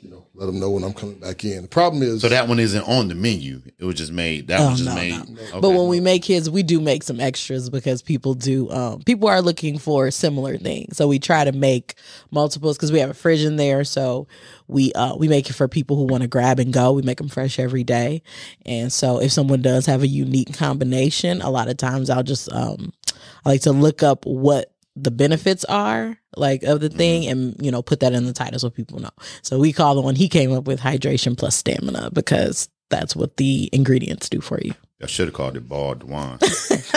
you 0.00 0.10
know, 0.10 0.24
let 0.34 0.46
them 0.46 0.60
know 0.60 0.70
when 0.70 0.84
I'm 0.84 0.92
coming 0.94 1.18
back 1.18 1.44
in. 1.44 1.62
The 1.62 1.68
problem 1.68 2.02
is, 2.02 2.20
So 2.22 2.28
that 2.28 2.46
one 2.48 2.60
isn't 2.60 2.82
on 2.88 3.08
the 3.08 3.14
menu. 3.16 3.60
It 3.78 3.84
was 3.84 3.96
just 3.96 4.12
made. 4.12 4.46
That 4.46 4.60
Oh, 4.60 4.70
was 4.70 4.78
just 4.78 4.88
no, 4.90 4.94
made. 4.94 5.28
no. 5.28 5.42
Okay. 5.42 5.60
But 5.60 5.70
when 5.70 5.88
we 5.88 5.98
make 6.00 6.22
kids, 6.22 6.48
we 6.48 6.62
do 6.62 6.80
make 6.80 7.02
some 7.02 7.18
extras 7.20 7.68
because 7.68 8.00
people 8.00 8.34
do. 8.34 8.70
Um, 8.70 9.02
people 9.02 9.28
are 9.28 9.42
looking 9.42 9.78
for 9.78 10.10
similar 10.12 10.56
things, 10.56 10.96
so 10.96 11.08
we 11.08 11.18
try 11.18 11.44
to 11.44 11.52
make 11.52 11.94
multiples 12.30 12.76
because 12.76 12.92
we 12.92 13.00
have 13.00 13.10
a 13.10 13.14
fridge 13.14 13.42
in 13.44 13.56
there. 13.56 13.82
So 13.84 14.28
we 14.68 14.92
uh, 14.92 15.16
we 15.16 15.26
make 15.28 15.50
it 15.50 15.54
for 15.54 15.66
people 15.66 15.96
who 15.96 16.04
want 16.04 16.22
to 16.22 16.28
grab 16.28 16.60
and 16.60 16.72
go. 16.72 16.92
We 16.92 17.02
make 17.02 17.18
them 17.18 17.28
fresh 17.28 17.58
every 17.58 17.82
day, 17.84 18.22
and 18.64 18.92
so 18.92 19.20
if 19.20 19.32
someone 19.32 19.62
does 19.62 19.86
have 19.86 20.02
a 20.02 20.08
unique 20.08 20.54
combination, 20.54 21.42
a 21.42 21.50
lot 21.50 21.68
of 21.68 21.76
times 21.76 22.08
I'll 22.08 22.22
just 22.22 22.52
um, 22.52 22.92
I 23.44 23.50
like 23.50 23.62
to 23.62 23.72
look 23.72 24.02
up 24.02 24.24
what 24.24 24.72
the 24.96 25.10
benefits 25.12 25.64
are 25.66 26.18
like 26.36 26.64
of 26.64 26.80
the 26.80 26.88
thing 26.88 27.26
and 27.26 27.54
you 27.64 27.70
know 27.70 27.82
put 27.82 28.00
that 28.00 28.12
in 28.12 28.26
the 28.26 28.32
title 28.32 28.58
so 28.58 28.68
people 28.68 28.98
know 28.98 29.10
so 29.42 29.56
we 29.58 29.72
call 29.72 29.94
the 29.94 30.00
one 30.00 30.16
he 30.16 30.28
came 30.28 30.52
up 30.52 30.64
with 30.66 30.80
hydration 30.80 31.38
plus 31.38 31.54
stamina 31.54 32.10
because 32.12 32.68
that's 32.90 33.14
what 33.14 33.36
the 33.36 33.68
ingredients 33.72 34.28
do 34.28 34.40
for 34.40 34.58
you 34.60 34.74
I 35.00 35.06
should 35.06 35.28
have 35.28 35.34
called 35.34 35.56
it 35.56 35.68
bald 35.68 36.02
wine. 36.02 36.38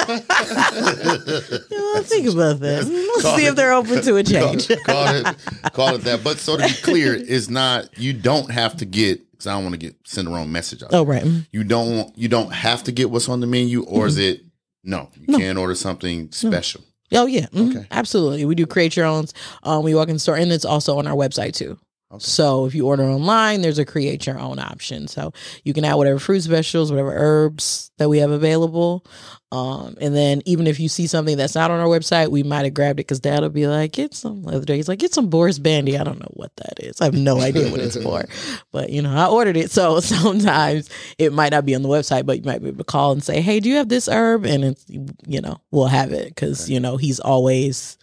Yeah, 1.72 2.02
think 2.02 2.28
about 2.30 2.60
that. 2.62 2.86
Let's 2.88 3.22
Call 3.22 3.38
see 3.38 3.46
it- 3.46 3.50
if 3.50 3.56
they're 3.56 3.74
open 3.74 4.02
to 4.02 4.16
a 4.18 4.24
change. 4.24 4.68
call 4.86 5.08
it, 5.16 5.26
call 5.74 5.96
it 5.96 6.00
that. 6.00 6.24
But 6.24 6.38
so 6.40 6.58
to 6.58 6.64
be 6.68 6.74
clear, 6.82 7.14
it's 7.20 7.50
not. 7.50 7.98
You 7.98 8.14
don't 8.14 8.50
have 8.52 8.78
to 8.78 8.86
get. 8.86 9.30
Because 9.32 9.48
I 9.48 9.54
don't 9.54 9.64
want 9.64 9.74
to 9.74 9.80
get 9.80 9.96
send 10.04 10.28
the 10.28 10.32
wrong 10.32 10.52
message 10.52 10.84
out. 10.84 10.90
Oh, 10.94 11.04
right. 11.06 11.24
Mhm. 11.24 11.48
You 11.52 11.64
don't. 11.64 11.98
want- 11.98 12.18
You 12.18 12.28
don't 12.28 12.52
have 12.54 12.84
to 12.86 12.92
get 12.92 13.10
what's 13.12 13.30
on 13.30 13.40
the 13.40 13.48
menu, 13.48 13.84
or 13.84 14.08
is 14.08 14.18
it? 14.18 14.42
No, 14.83 15.10
you 15.16 15.38
can 15.38 15.57
order 15.57 15.75
something 15.75 16.31
special. 16.31 16.81
Oh, 17.13 17.25
yeah. 17.25 17.48
mhm. 17.48 17.75
Okay. 17.75 17.88
Absolutely. 17.92 18.45
We 18.45 18.56
do 18.56 18.66
create 18.66 18.95
your 18.95 19.06
own. 19.06 19.25
Um, 19.63 19.83
we 19.83 19.94
walk 19.94 20.07
in 20.07 20.16
the 20.16 20.19
store, 20.19 20.38
and 20.38 20.51
it's 20.51 20.66
also 20.66 20.98
on 20.98 21.07
our 21.07 21.16
website, 21.16 21.54
too. 21.54 21.78
Okay. 22.12 22.19
So 22.19 22.66
if 22.66 22.75
you 22.75 22.86
order 22.88 23.04
online, 23.04 23.62
there's 23.62 23.80
a 23.80 23.86
create 23.86 24.25
your 24.25 24.38
own 24.38 24.60
option. 24.60 25.08
So 25.08 25.31
you 25.63 25.74
can 25.74 25.86
add 25.86 25.96
whatever 25.96 26.19
fruit 26.19 26.44
vegetables, 26.44 26.92
whatever 26.92 27.13
herbs 27.16 27.92
that 27.98 28.10
we 28.10 28.18
have 28.18 28.31
available. 28.31 29.06
Um, 29.54 29.96
and 30.00 30.16
then 30.16 30.42
even 30.46 30.68
if 30.68 30.80
you 30.80 30.90
see 30.90 31.08
something 31.08 31.38
that's 31.38 31.56
not 31.56 31.72
on 31.72 31.80
our 31.80 31.88
website, 31.88 32.30
we 32.30 32.44
might 32.44 32.65
have 32.65 32.74
grabbed 32.74 33.00
it 33.00 33.08
because 33.08 33.20
dad 33.20 33.41
will 33.41 33.50
be 33.50 33.68
like, 33.68 33.94
get 33.94 34.13
some 34.13 34.44
the 34.44 34.56
other 34.56 34.65
day. 34.65 34.75
He's 34.75 34.89
like, 34.89 35.00
get 35.00 35.13
some 35.13 35.30
Boris 35.30 35.60
Bandy. 35.60 35.98
I 35.98 36.03
don't 36.03 36.20
know 36.20 36.32
what 36.34 36.56
that 36.58 36.82
is. 36.82 37.00
I 37.00 37.06
have 37.06 37.13
no 37.13 37.39
idea 37.39 37.70
what 37.70 37.80
it's 37.80 38.01
for. 38.01 38.25
But 38.72 38.89
you 38.89 39.01
know, 39.01 39.13
I 39.13 39.27
ordered 39.27 39.58
it. 39.58 39.72
So 39.72 40.00
sometimes 40.01 40.89
it 41.18 41.34
might 41.34 41.51
not 41.51 41.65
be 41.65 41.75
on 41.75 41.82
the 41.82 41.89
website, 41.89 42.25
but 42.25 42.38
you 42.38 42.44
might 42.44 42.62
be 42.62 42.70
able 42.70 42.77
to 42.77 42.84
call 42.84 43.12
and 43.12 43.24
say, 43.24 43.41
Hey, 43.41 43.60
do 43.60 43.70
you 43.70 43.75
have 43.75 43.89
this 43.89 44.08
herb? 44.08 44.46
And 44.46 44.63
it's 44.63 44.86
you 44.88 45.41
know, 45.41 45.62
we'll 45.72 45.88
have 45.88 46.12
it 46.12 46.30
because, 46.30 46.70
you 46.70 46.80
know, 46.80 46.98
he's 46.98 47.20
always 47.20 47.98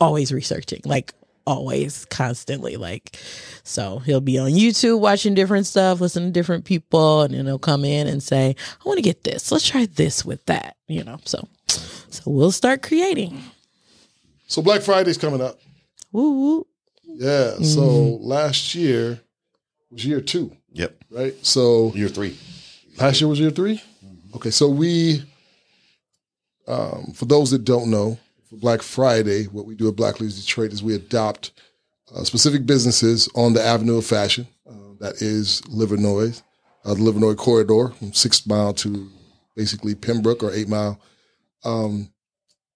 always 0.00 0.32
researching. 0.32 0.80
Like 0.84 1.14
always 1.46 2.04
constantly 2.06 2.76
like 2.76 3.16
so 3.62 3.98
he'll 4.00 4.20
be 4.20 4.38
on 4.38 4.50
youtube 4.50 4.98
watching 4.98 5.32
different 5.34 5.64
stuff 5.66 6.00
listening 6.00 6.28
to 6.28 6.32
different 6.32 6.64
people 6.64 7.22
and 7.22 7.34
then 7.34 7.46
he'll 7.46 7.58
come 7.58 7.84
in 7.84 8.06
and 8.06 8.22
say 8.22 8.54
i 8.84 8.88
want 8.88 8.96
to 8.98 9.02
get 9.02 9.22
this 9.24 9.52
let's 9.52 9.66
try 9.68 9.86
this 9.94 10.24
with 10.24 10.44
that 10.46 10.76
you 10.88 11.04
know 11.04 11.18
so 11.24 11.46
so 11.68 12.22
we'll 12.26 12.50
start 12.52 12.82
creating 12.82 13.40
so 14.48 14.62
Black 14.62 14.80
Friday's 14.82 15.18
coming 15.18 15.40
up. 15.40 15.58
woo 16.12 16.30
woo 16.32 16.66
Yeah. 17.04 17.56
So 17.58 18.18
last 18.20 18.74
year 18.74 19.20
was 19.90 20.04
year 20.04 20.20
two, 20.20 20.56
Yep. 20.72 20.96
right? 21.10 21.34
So 21.44 21.92
Year 21.94 22.08
three. 22.08 22.36
Last 22.98 23.20
year 23.20 23.28
was 23.28 23.40
year 23.40 23.50
3 23.50 23.82
Okay, 24.36 24.50
so 24.50 24.68
we, 24.68 25.22
um, 26.68 27.12
for 27.14 27.24
those 27.24 27.50
that 27.50 27.64
don't 27.64 27.90
know, 27.90 28.18
for 28.56 28.60
Black 28.60 28.82
Friday, 28.82 29.44
what 29.44 29.66
we 29.66 29.74
do 29.74 29.88
at 29.88 29.96
Black 29.96 30.20
Leaders 30.20 30.40
Detroit 30.40 30.72
is 30.72 30.82
we 30.82 30.94
adopt 30.94 31.52
uh, 32.14 32.24
specific 32.24 32.66
businesses 32.66 33.28
on 33.34 33.52
the 33.52 33.62
Avenue 33.62 33.98
of 33.98 34.06
Fashion. 34.06 34.46
Uh, 34.68 34.94
that 35.00 35.20
is 35.20 35.62
Livernois, 35.62 36.42
uh, 36.84 36.94
the 36.94 37.00
Livernois 37.00 37.36
corridor 37.36 37.88
from 37.90 38.12
Six 38.12 38.46
Mile 38.46 38.72
to 38.74 39.08
basically 39.54 39.94
Pembroke 39.94 40.42
or 40.42 40.52
Eight 40.52 40.68
Mile. 40.68 40.98
Um, 41.64 42.10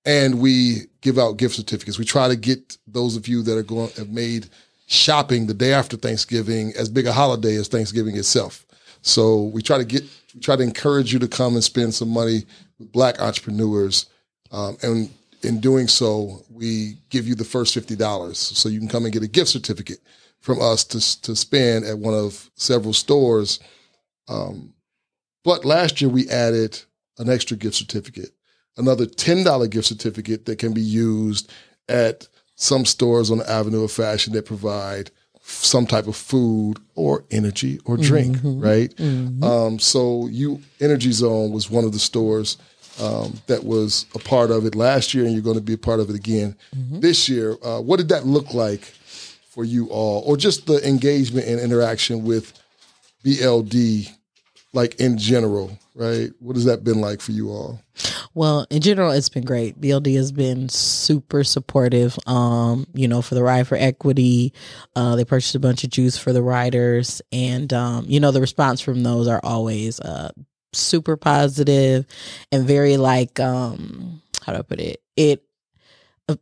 and 0.04 0.40
we 0.40 0.82
give 1.02 1.18
out 1.18 1.36
gift 1.36 1.54
certificates. 1.54 1.98
We 1.98 2.04
try 2.04 2.28
to 2.28 2.36
get 2.36 2.78
those 2.86 3.16
of 3.16 3.28
you 3.28 3.42
that 3.42 3.56
are 3.56 3.62
going 3.62 3.90
have 3.90 4.10
made 4.10 4.48
shopping 4.86 5.46
the 5.46 5.54
day 5.54 5.72
after 5.72 5.96
Thanksgiving 5.96 6.72
as 6.76 6.88
big 6.88 7.06
a 7.06 7.12
holiday 7.12 7.54
as 7.56 7.68
Thanksgiving 7.68 8.16
itself. 8.16 8.66
So 9.02 9.44
we 9.44 9.62
try 9.62 9.78
to 9.78 9.84
get 9.84 10.02
we 10.34 10.40
try 10.40 10.56
to 10.56 10.62
encourage 10.62 11.12
you 11.12 11.18
to 11.18 11.28
come 11.28 11.54
and 11.54 11.64
spend 11.64 11.94
some 11.94 12.08
money 12.08 12.44
with 12.78 12.92
Black 12.92 13.20
entrepreneurs, 13.20 14.06
um, 14.52 14.76
and 14.82 15.10
in 15.42 15.60
doing 15.60 15.88
so, 15.88 16.44
we 16.50 16.98
give 17.08 17.26
you 17.26 17.34
the 17.34 17.44
first 17.44 17.74
fifty 17.74 17.96
dollars, 17.96 18.38
so 18.38 18.68
you 18.68 18.78
can 18.78 18.88
come 18.88 19.04
and 19.04 19.12
get 19.12 19.22
a 19.22 19.28
gift 19.28 19.50
certificate 19.50 20.00
from 20.40 20.60
us 20.60 20.84
to 20.84 21.22
to 21.22 21.36
spend 21.36 21.84
at 21.84 21.98
one 21.98 22.14
of 22.14 22.50
several 22.54 22.92
stores. 22.92 23.60
Um, 24.28 24.74
but 25.44 25.64
last 25.64 26.00
year 26.00 26.10
we 26.10 26.28
added 26.28 26.80
an 27.18 27.28
extra 27.28 27.56
gift 27.56 27.76
certificate, 27.76 28.30
another 28.76 29.06
ten 29.06 29.44
dollar 29.44 29.66
gift 29.66 29.88
certificate 29.88 30.46
that 30.46 30.58
can 30.58 30.72
be 30.72 30.82
used 30.82 31.50
at 31.88 32.28
some 32.56 32.84
stores 32.84 33.30
on 33.30 33.38
the 33.38 33.50
avenue 33.50 33.84
of 33.84 33.90
fashion 33.92 34.32
that 34.34 34.44
provide 34.44 35.10
some 35.42 35.86
type 35.86 36.06
of 36.06 36.14
food 36.14 36.78
or 36.94 37.24
energy 37.30 37.80
or 37.86 37.96
drink, 37.96 38.36
right? 38.44 38.92
Um, 39.42 39.78
so 39.78 40.26
you 40.26 40.60
Energy 40.80 41.12
Zone 41.12 41.50
was 41.50 41.70
one 41.70 41.84
of 41.84 41.92
the 41.92 41.98
stores 41.98 42.58
um, 42.98 43.40
that 43.46 43.64
was 43.64 44.06
a 44.14 44.18
part 44.18 44.50
of 44.50 44.66
it 44.66 44.74
last 44.74 45.14
year, 45.14 45.24
and 45.24 45.32
you're 45.32 45.42
going 45.42 45.56
to 45.56 45.62
be 45.62 45.74
a 45.74 45.78
part 45.78 46.00
of 46.00 46.10
it 46.10 46.16
again 46.16 46.56
this 46.72 47.28
year. 47.28 47.56
Uh, 47.62 47.80
what 47.80 47.98
did 47.98 48.08
that 48.08 48.26
look 48.26 48.52
like 48.54 48.80
for 48.80 49.64
you 49.64 49.88
all, 49.88 50.22
or 50.26 50.36
just 50.36 50.66
the 50.66 50.86
engagement 50.86 51.46
and 51.46 51.60
interaction 51.60 52.24
with 52.24 52.52
BLD, 53.24 54.10
like 54.72 55.00
in 55.00 55.18
general, 55.18 55.78
right? 55.94 56.30
What 56.38 56.56
has 56.56 56.64
that 56.66 56.84
been 56.84 57.00
like 57.00 57.20
for 57.20 57.32
you 57.32 57.50
all? 57.50 57.80
Well, 58.32 58.66
in 58.70 58.80
general, 58.80 59.10
it's 59.10 59.28
been 59.28 59.44
great. 59.44 59.80
BLD 59.80 60.14
has 60.16 60.30
been 60.30 60.68
super 60.68 61.42
supportive. 61.42 62.16
Um, 62.26 62.86
you 62.94 63.08
know, 63.08 63.22
for 63.22 63.34
the 63.34 63.42
ride 63.42 63.66
for 63.66 63.76
equity, 63.76 64.52
uh, 64.94 65.16
they 65.16 65.24
purchased 65.24 65.56
a 65.56 65.60
bunch 65.60 65.82
of 65.84 65.90
juice 65.90 66.16
for 66.16 66.32
the 66.32 66.42
riders, 66.42 67.20
and 67.32 67.72
um, 67.72 68.04
you 68.06 68.20
know, 68.20 68.30
the 68.30 68.40
response 68.40 68.80
from 68.80 69.02
those 69.02 69.26
are 69.26 69.40
always 69.42 70.00
uh 70.00 70.30
super 70.72 71.16
positive 71.16 72.06
and 72.52 72.66
very 72.66 72.96
like 72.96 73.40
um, 73.40 74.22
how 74.44 74.52
do 74.52 74.58
I 74.58 74.62
put 74.62 74.80
it? 74.80 75.02
It 75.16 75.44
uh, 76.28 76.36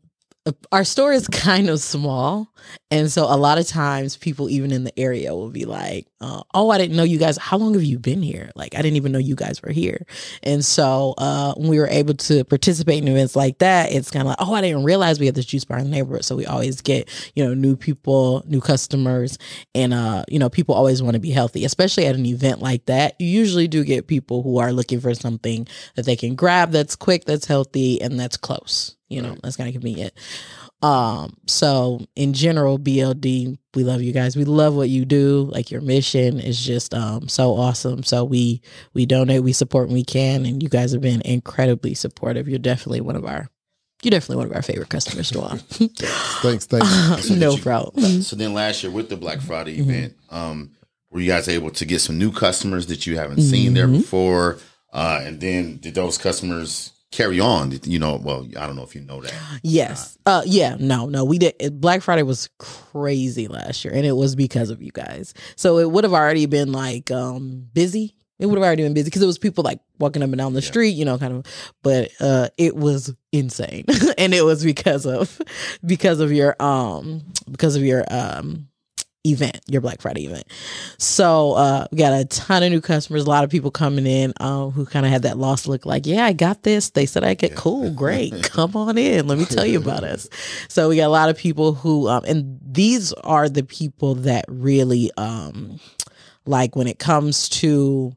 uh, 0.47 0.53
our 0.73 0.85
store 0.85 1.13
is 1.13 1.29
kind 1.33 1.69
of 1.69 1.81
small 1.81 2.53
and 2.91 3.13
so 3.13 3.25
a 3.25 3.37
lot 3.37 3.59
of 3.59 3.67
times 3.67 4.17
people 4.17 4.49
even 4.49 4.73
in 4.73 4.85
the 4.85 4.99
area 4.99 5.35
will 5.35 5.51
be 5.51 5.67
like 5.67 6.07
uh, 6.21 6.43
oh 6.55 6.71
i 6.71 6.79
didn't 6.79 6.97
know 6.97 7.03
you 7.03 7.19
guys 7.19 7.37
how 7.37 7.57
long 7.57 7.75
have 7.75 7.83
you 7.83 7.99
been 7.99 8.23
here? 8.23 8.51
Like 8.55 8.75
i 8.75 8.83
didn't 8.83 8.97
even 8.97 9.13
know 9.13 9.19
you 9.19 9.35
guys 9.35 9.63
were 9.63 9.73
here. 9.73 10.07
And 10.43 10.65
so 10.65 11.15
uh, 11.19 11.55
when 11.55 11.69
we 11.69 11.79
were 11.79 11.89
able 11.89 12.15
to 12.15 12.45
participate 12.45 13.03
in 13.03 13.09
events 13.09 13.37
like 13.37 13.59
that 13.59 13.93
it's 13.93 14.11
kind 14.11 14.23
of 14.23 14.29
like 14.29 14.37
oh 14.41 14.55
i 14.55 14.61
didn't 14.61 14.85
realize 14.85 15.21
we 15.21 15.27
had 15.27 15.35
this 15.35 15.45
juice 15.45 15.65
bar 15.65 15.79
in 15.79 15.85
the 15.85 15.91
neighborhood. 15.91 16.25
So 16.25 16.37
we 16.37 16.47
always 16.47 16.81
get 16.81 17.11
you 17.35 17.45
know 17.45 17.55
new 17.55 17.77
people 17.77 18.43
new 18.47 18.61
customers 18.61 19.39
and 19.75 19.93
uh 19.93 20.25
you 20.29 20.39
know 20.39 20.49
people 20.49 20.75
always 20.75 21.03
want 21.03 21.15
to 21.15 21.21
be 21.21 21.31
healthy 21.31 21.65
especially 21.65 22.07
at 22.07 22.15
an 22.15 22.27
event 22.27 22.61
like 22.61 22.87
that. 22.87 23.17
You 23.21 23.29
usually 23.29 23.69
do 23.69 23.85
get 23.85 24.07
people 24.07 24.43
who 24.43 24.59
are 24.59 24.73
looking 24.73 25.01
for 25.01 25.15
something 25.15 25.67
that 25.95 26.07
they 26.07 26.17
can 26.17 26.35
grab 26.35 26.71
that's 26.71 26.97
quick 26.97 27.25
that's 27.25 27.47
healthy 27.47 28.01
and 28.01 28.19
that's 28.19 28.37
close 28.37 28.97
you 29.09 29.23
know 29.23 29.37
that's 29.43 29.57
kind 29.57 29.69
of 29.69 29.73
convenient 29.73 30.13
um 30.83 31.37
so 31.47 32.01
in 32.15 32.33
general 32.33 32.79
bld 32.79 33.25
we 33.75 33.83
love 33.85 34.01
you 34.01 34.13
guys 34.13 34.37
we 34.37 34.45
love 34.45 34.75
what 34.77 34.89
you 34.89 35.05
do 35.05 35.49
like 35.53 35.71
your 35.73 35.81
mission 35.81 36.39
is 36.39 36.65
just 36.65 36.95
um 36.95 37.27
so 37.29 37.55
awesome 37.55 38.03
so 38.05 38.23
we 38.25 38.61
we 38.95 39.05
donate 39.05 39.43
we 39.43 39.53
support 39.53 39.89
when 39.89 39.95
we 39.95 40.05
can 40.05 40.47
and 40.47 40.63
you 40.63 40.69
guys 40.69 40.93
have 40.93 41.01
been 41.01 41.21
incredibly 41.25 41.95
supportive 41.95 42.49
you're 42.49 42.59
definitely 42.61 43.01
one 43.01 43.17
of 43.17 43.25
our 43.25 43.49
you're 44.05 44.11
definitely 44.13 44.37
one 44.37 44.47
of 44.47 44.55
our 44.55 44.63
favorite 44.63 44.89
customers 44.89 45.31
to 45.33 45.41
Thanks, 46.43 46.67
thanks. 46.67 47.29
no 47.31 47.57
you- 47.57 47.63
problem 47.63 48.23
So 48.23 48.37
then 48.37 48.55
last 48.55 48.85
year 48.85 48.93
with 48.93 49.09
the 49.09 49.17
Black 49.17 49.41
Friday 49.41 49.79
Mm-hmm. 49.79 49.91
event, 49.91 50.15
um, 50.31 50.71
were 51.11 51.19
you 51.21 51.27
guys 51.27 51.49
able 51.49 51.71
to 51.73 51.85
get 51.85 52.01
some 52.01 52.17
new 52.19 52.31
customers 52.31 52.87
that 52.87 53.07
you 53.09 53.17
haven't 53.19 53.41
seen 53.41 53.75
there 53.75 53.87
Mm-hmm. 53.89 53.97
before? 53.99 54.59
Uh, 54.93 55.21
and 55.25 55.41
then 55.41 55.79
did 55.79 55.95
those 55.97 56.17
customers 56.17 56.93
carry 57.11 57.41
on? 57.41 57.79
You 57.85 57.99
know, 57.99 58.17
well, 58.17 58.47
I 58.57 58.67
don't 58.67 58.77
know 58.77 58.83
if 58.83 58.95
you 58.95 59.01
know 59.03 59.21
that. 59.21 59.35
Yes. 59.63 60.19
Uh 60.27 60.43
yeah, 60.47 60.77
no, 60.79 61.07
no. 61.07 61.25
We 61.25 61.39
did 61.39 61.81
Black 61.81 62.03
Friday 62.03 62.23
was 62.23 62.49
crazy 62.59 63.49
last 63.49 63.85
year 63.85 63.95
and 63.95 64.05
it 64.07 64.13
was 64.13 64.35
because 64.37 64.71
of 64.71 64.83
you 64.83 64.91
guys. 64.93 65.35
So 65.57 65.79
it 65.79 65.91
would 65.91 66.05
have 66.05 66.13
already 66.13 66.47
been 66.47 66.73
like 66.73 67.11
um 67.11 67.69
busy. 67.73 68.15
It 68.39 68.47
would 68.47 68.57
have 68.57 68.65
already 68.65 68.85
been 68.85 68.95
busy 68.95 69.07
because 69.07 69.23
it 69.23 69.27
was 69.27 69.39
people 69.39 69.65
like 69.65 69.81
walking 69.99 70.23
up 70.23 70.29
and 70.29 70.39
down 70.39 70.53
the 70.53 70.63
street, 70.63 70.91
you 70.91 71.05
know, 71.05 71.19
kind 71.19 71.33
of 71.33 71.47
but 71.83 72.11
uh 72.21 72.49
it 72.57 72.77
was 72.77 73.15
insane. 73.33 73.85
and 74.19 74.33
it 74.33 74.45
was 74.45 74.63
because 74.65 75.07
of 75.07 75.41
because 75.85 76.21
of 76.21 76.33
your 76.33 76.55
um 76.63 77.23
because 77.51 77.75
of 77.75 77.83
your 77.83 78.05
um 78.11 78.69
event, 79.25 79.61
your 79.67 79.81
Black 79.81 80.01
Friday 80.01 80.27
event. 80.27 80.47
So 80.99 81.53
uh 81.55 81.87
we 81.91 81.99
got 81.99 82.19
a 82.19 82.25
ton 82.25 82.63
of 82.63 82.71
new 82.71 82.81
customers, 82.81 83.25
a 83.25 83.29
lot 83.29 83.45
of 83.45 83.51
people 83.51 83.71
coming 83.71 84.07
in 84.07 84.33
um 84.41 84.71
who 84.71 84.87
kind 84.87 85.05
of 85.05 85.13
had 85.13 85.23
that 85.23 85.39
lost 85.39 85.67
look 85.67 85.85
like, 85.85 86.07
yeah, 86.07 86.25
I 86.25 86.33
got 86.33 86.63
this. 86.63 86.91
They 86.91 87.07
said 87.07 87.25
I 87.25 87.35
get 87.35 87.57
cool, 87.57 87.91
great. 87.95 88.43
Come 88.45 88.77
on 88.77 88.97
in. 88.97 89.27
Let 89.27 89.39
me 89.39 89.45
tell 89.45 89.67
you 89.67 89.79
about 89.79 90.05
us. 90.05 90.29
So 90.69 90.89
we 90.89 90.97
got 90.97 91.07
a 91.07 91.09
lot 91.09 91.29
of 91.29 91.37
people 91.37 91.75
who 91.75 92.09
um 92.09 92.25
and 92.27 92.59
these 92.63 93.13
are 93.13 93.49
the 93.49 93.65
people 93.65 94.15
that 94.17 94.45
really 94.49 95.11
um 95.17 95.81
like 96.47 96.77
when 96.77 96.87
it 96.87 96.99
comes 96.99 97.49
to 97.49 98.15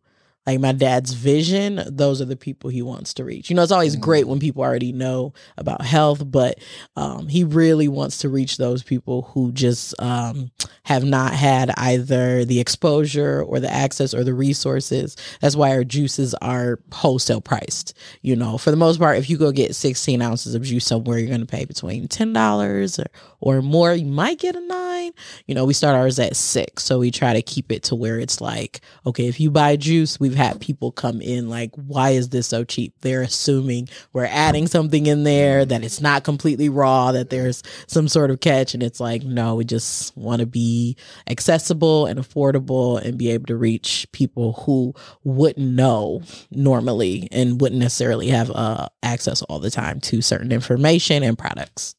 like 0.48 0.60
my 0.60 0.72
dad's 0.72 1.14
vision, 1.14 1.82
those 1.88 2.20
are 2.20 2.26
the 2.26 2.36
people 2.36 2.72
he 2.72 2.82
wants 2.82 3.14
to 3.16 3.24
reach. 3.24 3.50
You 3.50 3.56
know, 3.56 3.62
it's 3.62 3.72
always 3.72 3.96
great 3.96 4.28
when 4.28 4.40
people 4.40 4.64
already 4.64 4.92
know 4.92 5.34
about 5.58 5.84
health, 5.84 6.30
but 6.30 6.58
um, 6.96 7.28
he 7.28 7.44
really 7.44 7.88
wants 7.88 8.18
to 8.20 8.30
reach 8.30 8.58
those 8.58 8.82
people 8.82 9.24
who 9.34 9.52
just 9.52 9.94
um, 10.02 10.50
have 10.84 11.04
not 11.04 11.34
had 11.34 11.72
either 11.78 12.44
the 12.44 12.60
exposure 12.60 13.44
or 13.44 13.60
the 13.60 13.72
access 13.72 14.16
or 14.16 14.24
the 14.24 14.34
resources. 14.34 15.16
That's 15.42 15.56
why 15.56 15.76
our 15.76 15.84
juices 15.84 16.34
are 16.36 16.80
wholesale 16.92 17.42
priced. 17.42 17.96
You 18.24 18.36
know, 18.36 18.58
for 18.58 18.72
the 18.72 18.78
most 18.78 19.00
part, 19.00 19.20
if 19.20 19.30
you 19.30 19.38
go 19.38 19.52
get 19.52 19.76
16 19.76 20.24
ounces 20.24 20.56
of 20.56 20.64
juice 20.64 20.86
somewhere, 20.86 21.20
you're 21.20 21.28
going 21.28 21.42
to 21.42 21.46
pay 21.46 21.66
between 21.66 22.08
$10 22.08 23.00
or, 23.00 23.06
or 23.40 23.62
more. 23.62 23.94
You 23.94 24.08
might 24.08 24.40
get 24.40 24.56
a 24.56 24.62
nine. 24.62 25.12
You 25.46 25.54
know, 25.54 25.66
we 25.66 25.74
start 25.74 25.96
ours 25.96 26.18
at 26.18 26.36
six. 26.36 26.84
So 26.84 26.98
we 26.98 27.12
try 27.12 27.34
to 27.34 27.42
keep 27.44 27.72
it 27.72 27.84
to 27.84 27.96
where 27.96 28.20
it's 28.20 28.42
like, 28.42 28.82
okay, 29.06 29.28
if 29.28 29.40
you 29.40 29.52
buy 29.52 29.76
juice, 29.76 30.20
we've 30.32 30.38
had 30.38 30.62
people 30.62 30.94
come 30.94 31.22
in 31.22 31.50
like, 31.50 31.72
why 31.76 32.12
is 32.12 32.30
this 32.30 32.48
so 32.48 32.64
cheap? 32.64 32.94
They're 33.02 33.22
assuming 33.22 33.90
we're 34.14 34.26
adding 34.26 34.66
something 34.66 35.06
in 35.06 35.24
there, 35.24 35.66
that 35.66 35.84
it's 35.84 36.00
not 36.00 36.24
completely 36.24 36.70
raw, 36.70 37.12
that 37.12 37.30
there's 37.30 37.62
some 37.88 38.08
sort 38.08 38.32
of 38.32 38.40
catch. 38.40 38.74
And 38.74 38.82
it's 38.82 39.02
like, 39.02 39.24
no, 39.24 39.56
we 39.56 39.66
just 39.66 40.16
want 40.16 40.40
to 40.40 40.46
be 40.46 40.96
accessible 41.28 42.06
and 42.06 42.18
affordable 42.18 43.02
and 43.02 43.18
be 43.18 43.30
able 43.30 43.48
to 43.48 43.58
reach 43.58 44.08
people 44.14 44.54
who 44.66 44.94
wouldn't 45.26 45.74
know 45.76 46.22
normally 46.50 47.28
and 47.32 47.60
wouldn't 47.60 47.82
necessarily 47.82 48.30
have 48.30 48.50
uh, 48.52 48.88
access 49.04 49.42
all 49.44 49.60
the 49.60 49.70
time 49.70 50.00
to 50.00 50.22
certain 50.22 50.54
information 50.54 51.24
and 51.24 51.38
products. 51.38 51.96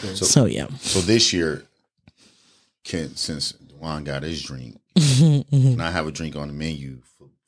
So, 0.00 0.14
So, 0.14 0.44
yeah. 0.46 0.68
so 0.80 1.00
this 1.00 1.34
year, 1.34 1.64
can 2.84 3.14
since 3.16 3.52
Dwan 3.52 4.04
got 4.04 4.22
his 4.22 4.42
drink, 4.42 4.78
can 4.96 5.80
I 5.80 5.90
have 5.90 6.06
a 6.06 6.12
drink 6.12 6.34
on 6.36 6.48
the 6.48 6.54
menu 6.54 7.00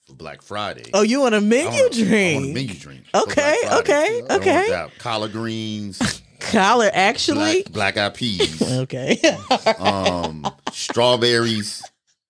for, 0.07 0.15
Black 0.15 0.43
Friday? 0.43 0.91
Oh, 0.95 1.03
you 1.03 1.21
want 1.21 1.35
a 1.35 1.39
I 1.39 1.41
menu 1.41 1.65
want 1.69 1.75
a- 1.75 1.79
I 1.81 1.85
want 1.85 1.95
a 1.97 2.05
drink? 2.05 2.55
menu 2.55 2.75
drink. 2.75 3.05
Okay, 3.15 3.57
okay, 3.73 4.23
I 4.29 4.37
okay. 4.37 4.87
Collard 4.99 5.33
greens, 5.33 6.23
Collar, 6.41 6.91
actually. 6.93 7.63
black, 7.73 7.95
black 7.95 7.97
eyed 7.99 8.15
peas, 8.15 8.63
Okay. 8.81 9.19
um, 9.79 10.47
strawberries, 10.73 11.83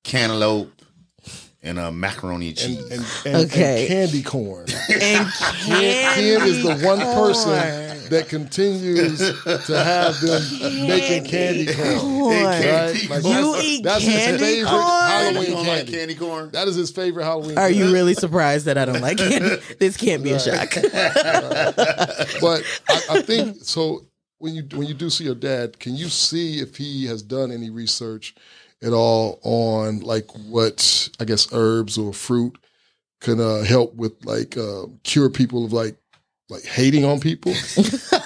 cantaloupe, 0.05 0.73
and 1.67 1.79
uh, 1.79 1.91
macaroni 1.91 2.49
and 2.49 2.57
cheese. 2.57 2.79
And, 2.79 2.93
and, 2.93 3.05
and, 3.27 3.37
Okay. 3.47 3.81
and 3.83 3.89
candy 3.89 4.23
corn. 4.23 4.67
and 4.93 5.29
Ken, 5.33 6.15
Ken 6.15 6.43
is 6.49 6.63
the 6.63 6.77
one 6.87 6.99
person 7.01 7.51
corn. 7.51 8.11
that 8.11 8.27
continues 8.29 9.19
to 9.67 9.85
have 9.85 10.21
them 10.21 10.43
making 10.87 11.25
candy 11.25 11.67
corn. 11.75 11.99
corn. 11.99 12.45
Right? 12.45 13.07
Like 13.11 13.25
You 13.25 13.53
that's, 13.53 13.65
eat 13.65 13.83
that's 13.85 14.05
candy 14.05 14.31
his 14.33 14.41
favorite 14.41 14.71
corn? 14.71 14.83
Halloween 14.87 15.51
don't 15.51 15.67
like 15.67 15.77
candy. 15.79 15.93
candy 15.93 16.15
corn? 16.15 16.51
That 16.53 16.69
is 16.69 16.77
his 16.77 16.91
favorite 16.91 17.25
Halloween. 17.25 17.53
Are 17.59 17.69
candy. 17.69 17.79
you 17.79 17.93
really 17.93 18.15
surprised 18.15 18.67
that 18.67 18.79
I 18.79 18.85
don't 18.85 19.01
like 19.03 19.19
candy? 19.19 19.57
This 19.79 19.97
can't 19.97 20.23
be 20.23 20.33
a 20.33 20.39
shock. 20.41 20.73
But 22.41 22.63
I, 22.89 23.01
I 23.11 23.23
think 23.23 23.57
so. 23.63 24.07
When 24.39 24.55
you 24.55 24.65
when 24.75 24.87
you 24.87 24.93
do 24.95 25.09
see 25.09 25.25
your 25.25 25.35
dad, 25.35 25.79
can 25.79 25.97
you 25.97 26.09
see 26.11 26.61
if 26.61 26.77
he 26.77 27.07
has 27.07 27.23
done 27.23 27.51
any 27.51 27.71
research 27.71 28.35
at 28.83 28.93
all 28.93 29.41
on 29.43 30.01
like 30.01 30.31
what 30.49 31.09
I 31.21 31.25
guess 31.25 31.49
herbs 31.53 31.99
or 31.99 32.13
fruit 32.13 32.57
can 33.21 33.41
uh, 33.41 33.63
help 33.63 33.95
with 33.95 34.13
like 34.25 34.57
uh, 34.57 34.87
cure 35.03 35.31
people 35.31 35.65
of 35.65 35.73
like 35.73 35.97
like 36.49 36.65
hating 36.65 37.05
on 37.05 37.21
people? 37.21 37.55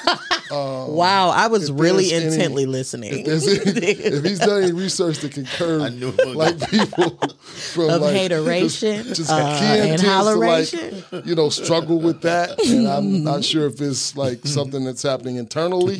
Um, 0.50 0.92
Wow, 0.94 1.30
I 1.30 1.46
was 1.46 1.70
really 1.70 2.10
there's 2.10 2.22
any- 2.24 2.34
intently 2.34 2.66
listening. 2.66 3.24
If, 3.26 3.66
any- 3.66 3.82
if 3.92 4.24
he's 4.24 4.38
done 4.40 4.62
any 4.64 4.72
research 4.72 5.18
that 5.18 5.32
can 5.32 5.44
curb 5.46 5.82
I 5.82 5.88
knew 5.90 6.08
it 6.08 6.26
was 6.26 6.36
like 6.36 6.70
people 6.70 7.10
from 7.40 7.90
of 7.90 8.02
like, 8.02 8.14
hateration 8.14 9.04
just, 9.04 9.16
just 9.16 9.30
uh, 9.30 9.36
and 9.36 10.00
tends 10.00 10.26
to, 10.28 10.34
like, 10.34 11.26
you 11.26 11.34
know, 11.34 11.48
struggle 11.50 12.00
with 12.00 12.22
that, 12.22 12.58
and 12.66 12.86
I'm 12.88 13.24
not 13.30 13.44
sure 13.44 13.66
if 13.66 13.80
it's 13.80 14.16
like 14.16 14.44
something 14.46 14.84
that's 14.84 15.02
happening 15.02 15.36
internally, 15.36 15.96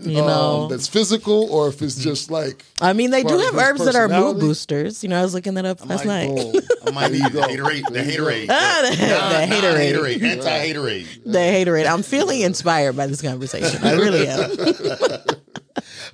You 0.00 0.22
know. 0.22 0.64
um, 0.64 0.70
that's 0.70 0.88
physical, 0.88 1.48
or 1.50 1.68
if 1.68 1.80
it's 1.82 1.96
just 1.96 2.30
like 2.30 2.64
I 2.80 2.92
mean, 2.92 3.10
they 3.10 3.22
do 3.22 3.38
have 3.38 3.54
herbs 3.56 3.84
that 3.84 3.94
are 3.94 4.08
mood 4.08 4.40
boosters. 4.40 5.02
You 5.02 5.08
know, 5.08 5.18
I 5.18 5.22
was 5.22 5.34
looking 5.34 5.54
that 5.54 5.64
up 5.64 5.84
last 5.86 6.04
might 6.04 6.28
night. 6.28 6.52
boom. 6.52 6.62
I 6.86 6.90
might 6.90 7.12
need 7.12 7.24
the 7.24 7.30
go. 7.30 7.42
haterade. 7.42 7.84
The 7.86 7.92
There 7.92 8.04
you 8.04 8.16
go. 8.18 8.24
haterade. 8.24 8.46
Ah, 8.50 8.80
the- 8.90 8.96
the 8.96 9.54
haterade. 9.54 9.92
haterade. 9.94 10.22
Anti-haterade. 10.22 11.06
The 11.24 11.38
haterade. 11.38 11.86
I'm 11.90 12.02
feeling 12.02 12.40
inspired 12.40 12.96
by 12.96 13.06
this 13.06 13.22
conversation. 13.22 13.80
I 13.94 14.04
really 14.04 14.28
am. 14.28 14.50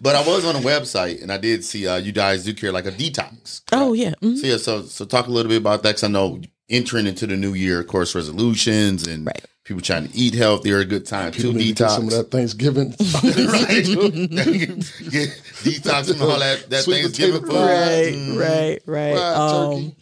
But 0.02 0.16
I 0.16 0.26
was 0.26 0.46
on 0.46 0.56
a 0.56 0.60
website 0.60 1.22
and 1.22 1.30
I 1.30 1.36
did 1.36 1.62
see 1.62 1.86
uh, 1.86 1.96
you 1.96 2.12
guys 2.12 2.44
do 2.44 2.54
care 2.54 2.72
like 2.72 2.86
a 2.86 2.90
detox. 2.90 3.60
Oh 3.72 3.92
yeah. 3.92 4.14
Mhm. 4.22 4.38
So 4.38 4.46
yeah, 4.46 4.56
so 4.56 4.82
so 4.82 5.04
talk 5.04 5.26
a 5.26 5.30
little 5.30 5.50
bit 5.50 5.58
about 5.58 5.82
that 5.82 5.90
because 5.90 6.04
I 6.04 6.08
know 6.08 6.40
entering 6.70 7.06
into 7.06 7.26
the 7.26 7.36
new 7.36 7.52
year, 7.52 7.80
of 7.80 7.86
course, 7.86 8.14
resolutions 8.14 9.06
and 9.06 9.26
Right. 9.26 9.44
People 9.70 9.80
trying 9.80 10.08
to 10.08 10.16
eat 10.18 10.34
healthy 10.34 10.72
are 10.72 10.80
a 10.80 10.84
good 10.84 11.06
time 11.06 11.30
People 11.30 11.52
to 11.52 11.58
need 11.58 11.76
to 11.76 11.84
get 11.84 11.90
detox. 11.90 11.94
some 11.94 12.04
of 12.06 12.10
that 12.10 12.30
Thanksgiving. 12.32 12.88
right? 13.54 13.84
Get 15.10 15.28
detox 15.62 16.12
from 16.12 16.22
all 16.28 16.40
that, 16.40 16.68
that 16.70 16.82
Sweet 16.82 17.02
Thanksgiving 17.02 17.42
food. 17.42 17.52
right, 17.52 18.12
Mm. 18.12 18.36
right, 18.40 18.82
right. 18.86 19.14
Fried 19.16 19.36
Um, 19.36 19.92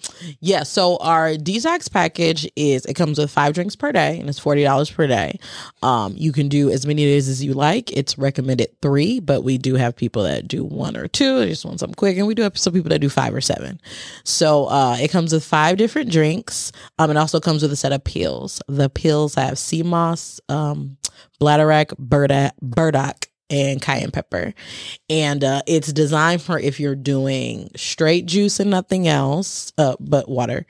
yeah. 0.41 0.63
So 0.63 0.97
our 0.97 1.33
detox 1.35 1.93
package 1.93 2.51
is 2.57 2.87
it 2.87 2.95
comes 2.95 3.19
with 3.19 3.31
five 3.31 3.53
drinks 3.53 3.77
per 3.77 3.93
day, 3.93 4.19
and 4.19 4.29
it's 4.31 4.39
forty 4.39 4.63
dollars 4.63 4.91
per 4.91 5.07
day. 5.07 5.39
Um, 5.83 6.15
you 6.17 6.33
can 6.33 6.49
do 6.49 6.71
as 6.71 6.87
many 6.87 7.05
days 7.05 7.29
as 7.29 7.45
you 7.45 7.53
like. 7.53 7.95
It's 7.95 8.17
recommended 8.17 8.81
three, 8.81 9.21
but 9.21 9.43
we 9.43 9.59
do 9.59 9.75
have 9.75 9.95
people 9.97 10.23
that 10.23 10.49
do 10.49 10.65
one 10.65 10.97
or 10.97 11.09
two. 11.09 11.41
They 11.41 11.49
just 11.51 11.67
want 11.67 11.81
something 11.81 11.95
quick, 11.95 12.17
and 12.17 12.27
we 12.27 12.35
do 12.35 12.43
have 12.43 12.57
some 12.57 12.73
people 12.73 12.89
that 12.89 13.01
do 13.01 13.11
five 13.11 13.35
or 13.35 13.43
seven. 13.43 13.81
So 14.25 14.65
uh, 14.67 14.97
it 14.99 15.09
comes 15.11 15.35
with 15.35 15.45
five 15.45 15.77
different 15.77 16.11
drinks. 16.11 16.73
Um, 16.99 17.11
it 17.11 17.19
also 17.19 17.39
comes 17.39 17.61
with 17.61 17.73
a 17.73 17.77
set 17.77 17.93
of 17.93 18.03
pills. 18.05 18.63
The 18.67 18.89
pills 18.89 19.35
have 19.35 19.58
sea 19.59 19.83
moss, 19.83 20.41
um, 20.49 20.97
bladderwrack, 21.41 21.97
burdock, 21.99 22.55
burdock, 22.61 23.27
and 23.50 23.81
cayenne 23.81 24.11
pepper. 24.11 24.53
And 25.09 25.43
uh, 25.43 25.62
it's 25.67 25.93
designed 25.93 26.43
for 26.43 26.59
if 26.59 26.79
you're 26.79 26.95
doing 26.95 27.71
straight 27.77 28.27
juice 28.27 28.61
and 28.61 28.71
nothing 28.71 29.09
else, 29.09 29.73
uh, 29.79 29.97
but 30.00 30.29
water, 30.29 30.67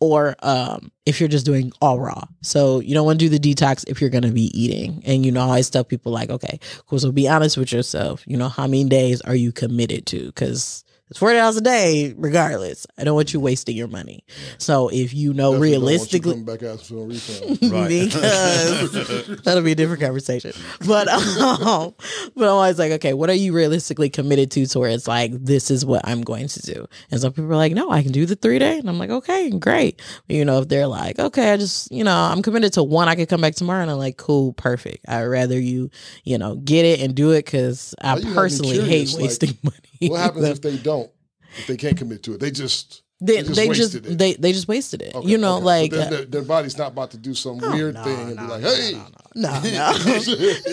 or 0.00 0.34
um, 0.42 0.90
if 1.04 1.20
you're 1.20 1.28
just 1.28 1.46
doing 1.46 1.72
all 1.80 2.00
raw. 2.00 2.24
So 2.42 2.80
you 2.80 2.94
don't 2.94 3.06
want 3.06 3.20
to 3.20 3.28
do 3.28 3.38
the 3.38 3.54
detox 3.54 3.84
if 3.88 4.00
you're 4.00 4.10
going 4.10 4.24
to 4.24 4.32
be 4.32 4.50
eating. 4.58 5.02
And 5.06 5.24
you 5.24 5.32
know, 5.32 5.42
I 5.42 5.44
always 5.44 5.70
tell 5.70 5.84
people 5.84 6.12
like, 6.12 6.30
okay, 6.30 6.58
cool. 6.86 6.98
So 6.98 7.12
be 7.12 7.28
honest 7.28 7.56
with 7.56 7.72
yourself. 7.72 8.24
You 8.26 8.36
know, 8.36 8.48
how 8.48 8.66
many 8.66 8.84
days 8.84 9.20
are 9.22 9.36
you 9.36 9.52
committed 9.52 10.06
to? 10.06 10.26
Because 10.26 10.84
it's 11.08 11.18
forty 11.20 11.36
dollars 11.36 11.56
a 11.56 11.60
day, 11.60 12.14
regardless. 12.16 12.86
I 12.98 13.04
don't 13.04 13.14
want 13.14 13.32
you 13.32 13.38
wasting 13.38 13.76
your 13.76 13.86
money. 13.86 14.24
So 14.58 14.88
if 14.88 15.14
you 15.14 15.32
know 15.32 15.52
Definitely 15.52 15.72
don't 15.72 15.82
want 15.82 15.82
you 15.84 15.88
realistically, 15.88 16.32
coming 16.32 16.44
back 16.44 16.62
out 16.64 16.80
for 16.80 16.96
a 16.96 17.06
refund. 17.06 17.72
Right. 17.72 17.88
because 18.04 19.42
that'll 19.44 19.62
be 19.62 19.72
a 19.72 19.76
different 19.76 20.02
conversation. 20.02 20.52
But 20.86 21.08
um, 21.08 21.94
but 22.34 22.44
I'm 22.44 22.54
always 22.54 22.78
like, 22.78 22.92
okay, 22.92 23.14
what 23.14 23.30
are 23.30 23.34
you 23.34 23.52
realistically 23.52 24.10
committed 24.10 24.50
to? 24.52 24.66
To 24.66 24.80
where 24.80 24.90
it's 24.90 25.06
like, 25.06 25.32
this 25.32 25.70
is 25.70 25.84
what 25.86 26.06
I'm 26.06 26.22
going 26.22 26.48
to 26.48 26.62
do. 26.62 26.86
And 27.10 27.20
some 27.20 27.32
people 27.32 27.52
are 27.52 27.56
like, 27.56 27.72
no, 27.72 27.90
I 27.90 28.02
can 28.02 28.12
do 28.12 28.26
the 28.26 28.36
three 28.36 28.58
day, 28.58 28.78
and 28.78 28.88
I'm 28.88 28.98
like, 28.98 29.10
okay, 29.10 29.50
great. 29.50 30.02
You 30.28 30.44
know, 30.44 30.60
if 30.60 30.68
they're 30.68 30.88
like, 30.88 31.18
okay, 31.18 31.52
I 31.52 31.56
just, 31.56 31.90
you 31.92 32.02
know, 32.02 32.16
I'm 32.16 32.42
committed 32.42 32.72
to 32.74 32.82
one, 32.82 33.08
I 33.08 33.14
could 33.14 33.28
come 33.28 33.40
back 33.40 33.54
tomorrow, 33.54 33.82
and 33.82 33.90
I'm 33.90 33.98
like, 33.98 34.16
cool, 34.16 34.54
perfect. 34.54 35.04
I'd 35.08 35.24
rather 35.24 35.58
you, 35.58 35.90
you 36.24 36.36
know, 36.38 36.56
get 36.56 36.84
it 36.84 37.00
and 37.00 37.14
do 37.14 37.30
it 37.30 37.44
because 37.44 37.94
I 38.00 38.16
Now 38.16 38.28
you 38.28 38.34
personally 38.34 38.78
hate 38.80 39.08
curious, 39.08 39.14
like, 39.14 39.22
wasting 39.22 39.58
money. 39.62 39.76
What 40.00 40.20
happens 40.20 40.44
if 40.48 40.60
they 40.62 40.76
don't? 40.76 41.10
If 41.58 41.66
they 41.66 41.76
can't 41.76 41.96
commit 41.96 42.22
to 42.24 42.34
it, 42.34 42.40
they 42.40 42.50
just 42.50 43.02
they, 43.20 43.38
just 43.42 43.54
they 43.54 43.68
just 43.68 43.94
wasted 43.94 44.06
it. 44.06 44.18
they 44.18 44.34
they 44.34 44.52
just 44.52 44.68
wasted 44.68 45.00
it. 45.00 45.14
Okay, 45.14 45.26
you 45.26 45.38
know, 45.38 45.56
okay. 45.56 45.64
like 45.64 45.90
But 45.92 46.00
uh, 46.00 46.10
their, 46.10 46.24
their 46.26 46.42
body's 46.42 46.76
not 46.76 46.92
about 46.92 47.12
to 47.12 47.16
do 47.16 47.32
some 47.34 47.60
Oh, 47.62 47.72
weird 47.72 47.94
no, 47.94 48.04
thing 48.04 48.20
and 48.28 48.36
no, 48.36 48.42
be 48.42 48.48
like, 48.48 48.60
no, 48.60 48.74
"Hey, 48.74 48.92
no, 49.34 49.50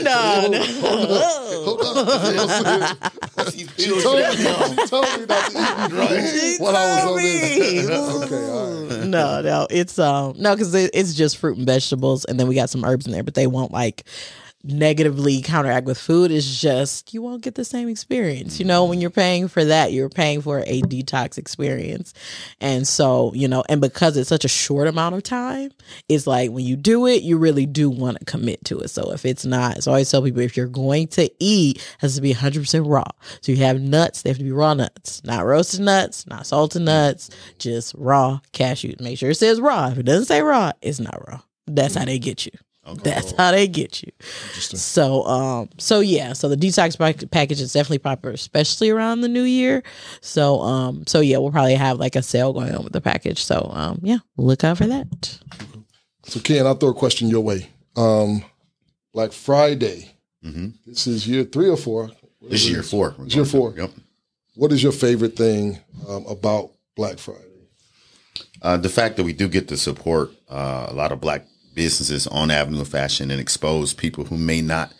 no, 0.03 0.47
no, 0.49 0.63
Hold 1.63 1.79
no. 1.83 3.45
she 3.49 3.65
told 4.01 4.17
me, 4.19 4.35
she 4.35 4.87
told 4.87 5.05
me 5.19 5.25
not 5.25 5.51
to 5.51 5.57
eat 5.57 5.93
Right. 5.93 6.55
while 6.59 6.75
I 6.75 6.95
was 6.95 7.05
on 7.05 7.17
me. 7.17 7.39
this. 7.81 7.89
okay, 8.23 8.51
all 8.51 8.99
right. 8.99 9.07
no, 9.07 9.41
no, 9.41 9.67
it's 9.69 9.97
um 9.99 10.33
no, 10.37 10.53
because 10.55 10.73
it, 10.75 10.91
it's 10.93 11.13
just 11.13 11.37
fruit 11.37 11.57
and 11.57 11.65
vegetables, 11.65 12.25
and 12.25 12.39
then 12.39 12.47
we 12.47 12.55
got 12.55 12.69
some 12.69 12.83
herbs 12.83 13.05
in 13.05 13.11
there, 13.13 13.23
but 13.23 13.35
they 13.35 13.47
won't 13.47 13.71
like 13.71 14.03
negatively 14.63 15.41
counteract 15.41 15.85
with 15.85 15.97
food. 15.97 16.31
is 16.31 16.61
just 16.61 17.13
you 17.13 17.21
won't 17.21 17.41
get 17.41 17.55
the 17.55 17.65
same 17.65 17.89
experience. 17.89 18.59
You 18.59 18.65
know, 18.65 18.85
when 18.85 19.01
you're 19.01 19.09
paying 19.09 19.47
for 19.47 19.63
that, 19.65 19.91
you're 19.91 20.09
paying 20.09 20.41
for 20.41 20.59
a 20.65 20.81
detox 20.83 21.37
experience, 21.37 22.13
and 22.61 22.87
so 22.87 23.33
you 23.33 23.47
know, 23.47 23.63
and 23.69 23.81
because 23.81 24.17
it's 24.17 24.29
such 24.29 24.45
a 24.45 24.49
short 24.49 24.87
amount 24.87 25.15
of 25.15 25.23
time, 25.23 25.71
it's 26.07 26.27
like 26.27 26.51
when 26.51 26.65
you 26.65 26.75
do 26.75 27.07
it, 27.07 27.23
you 27.23 27.37
really 27.37 27.65
do 27.65 27.89
want 27.89 28.19
to 28.19 28.25
commit 28.25 28.63
to 28.65 28.79
it. 28.79 28.89
So 28.89 29.11
if 29.11 29.25
it's 29.25 29.45
not, 29.45 29.83
so 29.83 29.91
I 29.91 29.95
always 29.95 30.09
tell 30.09 30.21
people 30.21 30.41
if 30.41 30.55
you're 30.55 30.67
going 30.67 31.07
to 31.09 31.29
eat, 31.39 31.77
it 31.77 31.95
has 31.99 32.15
to 32.15 32.21
be 32.21 32.31
100 32.31 32.61
percent 32.61 32.87
raw. 32.87 33.03
So 33.41 33.51
you 33.51 33.57
have 33.57 33.81
nuts, 33.81 34.21
they 34.21 34.29
have 34.29 34.37
to 34.37 34.43
be 34.43 34.51
raw 34.51 34.73
nuts, 34.73 35.21
not 35.23 35.45
roasted 35.45 35.81
nuts, 35.81 36.25
not 36.27 36.47
salted 36.47 36.83
nuts, 36.83 37.29
just 37.59 37.93
raw 37.97 38.39
cashews. 38.53 39.01
Make 39.01 39.17
sure 39.17 39.31
it 39.31 39.35
says 39.35 39.59
raw. 39.59 39.87
If 39.87 39.97
it 39.97 40.03
doesn't 40.03 40.25
say 40.25 40.41
raw, 40.41 40.71
it's 40.81 40.99
not 40.99 41.27
raw. 41.27 41.41
That's 41.67 41.95
how 41.95 42.05
they 42.05 42.19
get 42.19 42.45
you. 42.45 42.51
That's 43.03 43.31
how 43.31 43.51
they 43.51 43.67
get 43.67 44.03
you. 44.03 44.11
So, 44.77 45.23
um, 45.25 45.69
so 45.77 46.01
yeah, 46.01 46.33
so 46.33 46.49
the 46.49 46.57
detox 46.57 46.97
pack- 46.97 47.29
package 47.31 47.61
is 47.61 47.71
definitely 47.71 47.99
popular, 47.99 48.33
especially 48.33 48.89
around 48.89 49.21
the 49.21 49.29
new 49.29 49.43
year. 49.43 49.83
So, 50.21 50.59
um, 50.61 51.05
so 51.07 51.21
yeah, 51.21 51.37
we'll 51.37 51.51
probably 51.51 51.75
have 51.75 51.97
like 51.97 52.15
a 52.15 52.21
sale 52.21 52.51
going 52.51 52.75
on 52.75 52.83
with 52.83 52.93
the 52.93 53.01
package. 53.01 53.43
So, 53.43 53.69
um, 53.73 53.99
yeah, 54.03 54.17
look 54.37 54.63
out 54.63 54.77
for 54.79 54.87
that. 54.87 55.39
So, 56.25 56.39
Ken, 56.41 56.65
I'll 56.65 56.75
throw 56.75 56.89
a 56.89 56.93
question 56.93 57.29
your 57.29 57.41
way. 57.41 57.69
Um, 57.95 58.43
Black 59.13 59.31
Friday. 59.31 60.15
hmm 60.41 60.69
This 60.85 61.07
is 61.07 61.27
year 61.27 61.43
three 61.45 61.69
or 61.69 61.77
four. 61.77 62.09
This 62.41 62.65
is 62.65 62.71
year 62.71 62.83
four. 62.83 63.15
It's 63.19 63.35
year 63.35 63.45
four. 63.45 63.73
Yep. 63.77 63.91
What 64.55 64.71
is 64.71 64.83
your 64.83 64.91
favorite 64.91 65.35
thing 65.37 65.79
um, 66.07 66.25
about 66.25 66.71
Black 66.95 67.17
Friday? 67.17 67.39
Uh, 68.61 68.77
the 68.77 68.89
fact 68.89 69.17
that 69.17 69.23
we 69.23 69.33
do 69.33 69.47
get 69.47 69.67
to 69.69 69.77
support 69.77 70.31
uh, 70.49 70.87
a 70.89 70.93
lot 70.93 71.11
of 71.11 71.19
black 71.21 71.45
businesses 71.73 72.27
on 72.27 72.51
Avenue 72.51 72.81
of 72.81 72.87
Fashion 72.87 73.31
and 73.31 73.39
expose 73.39 73.93
people 73.93 74.25
who 74.25 74.37
may 74.37 74.61
not 74.61 74.93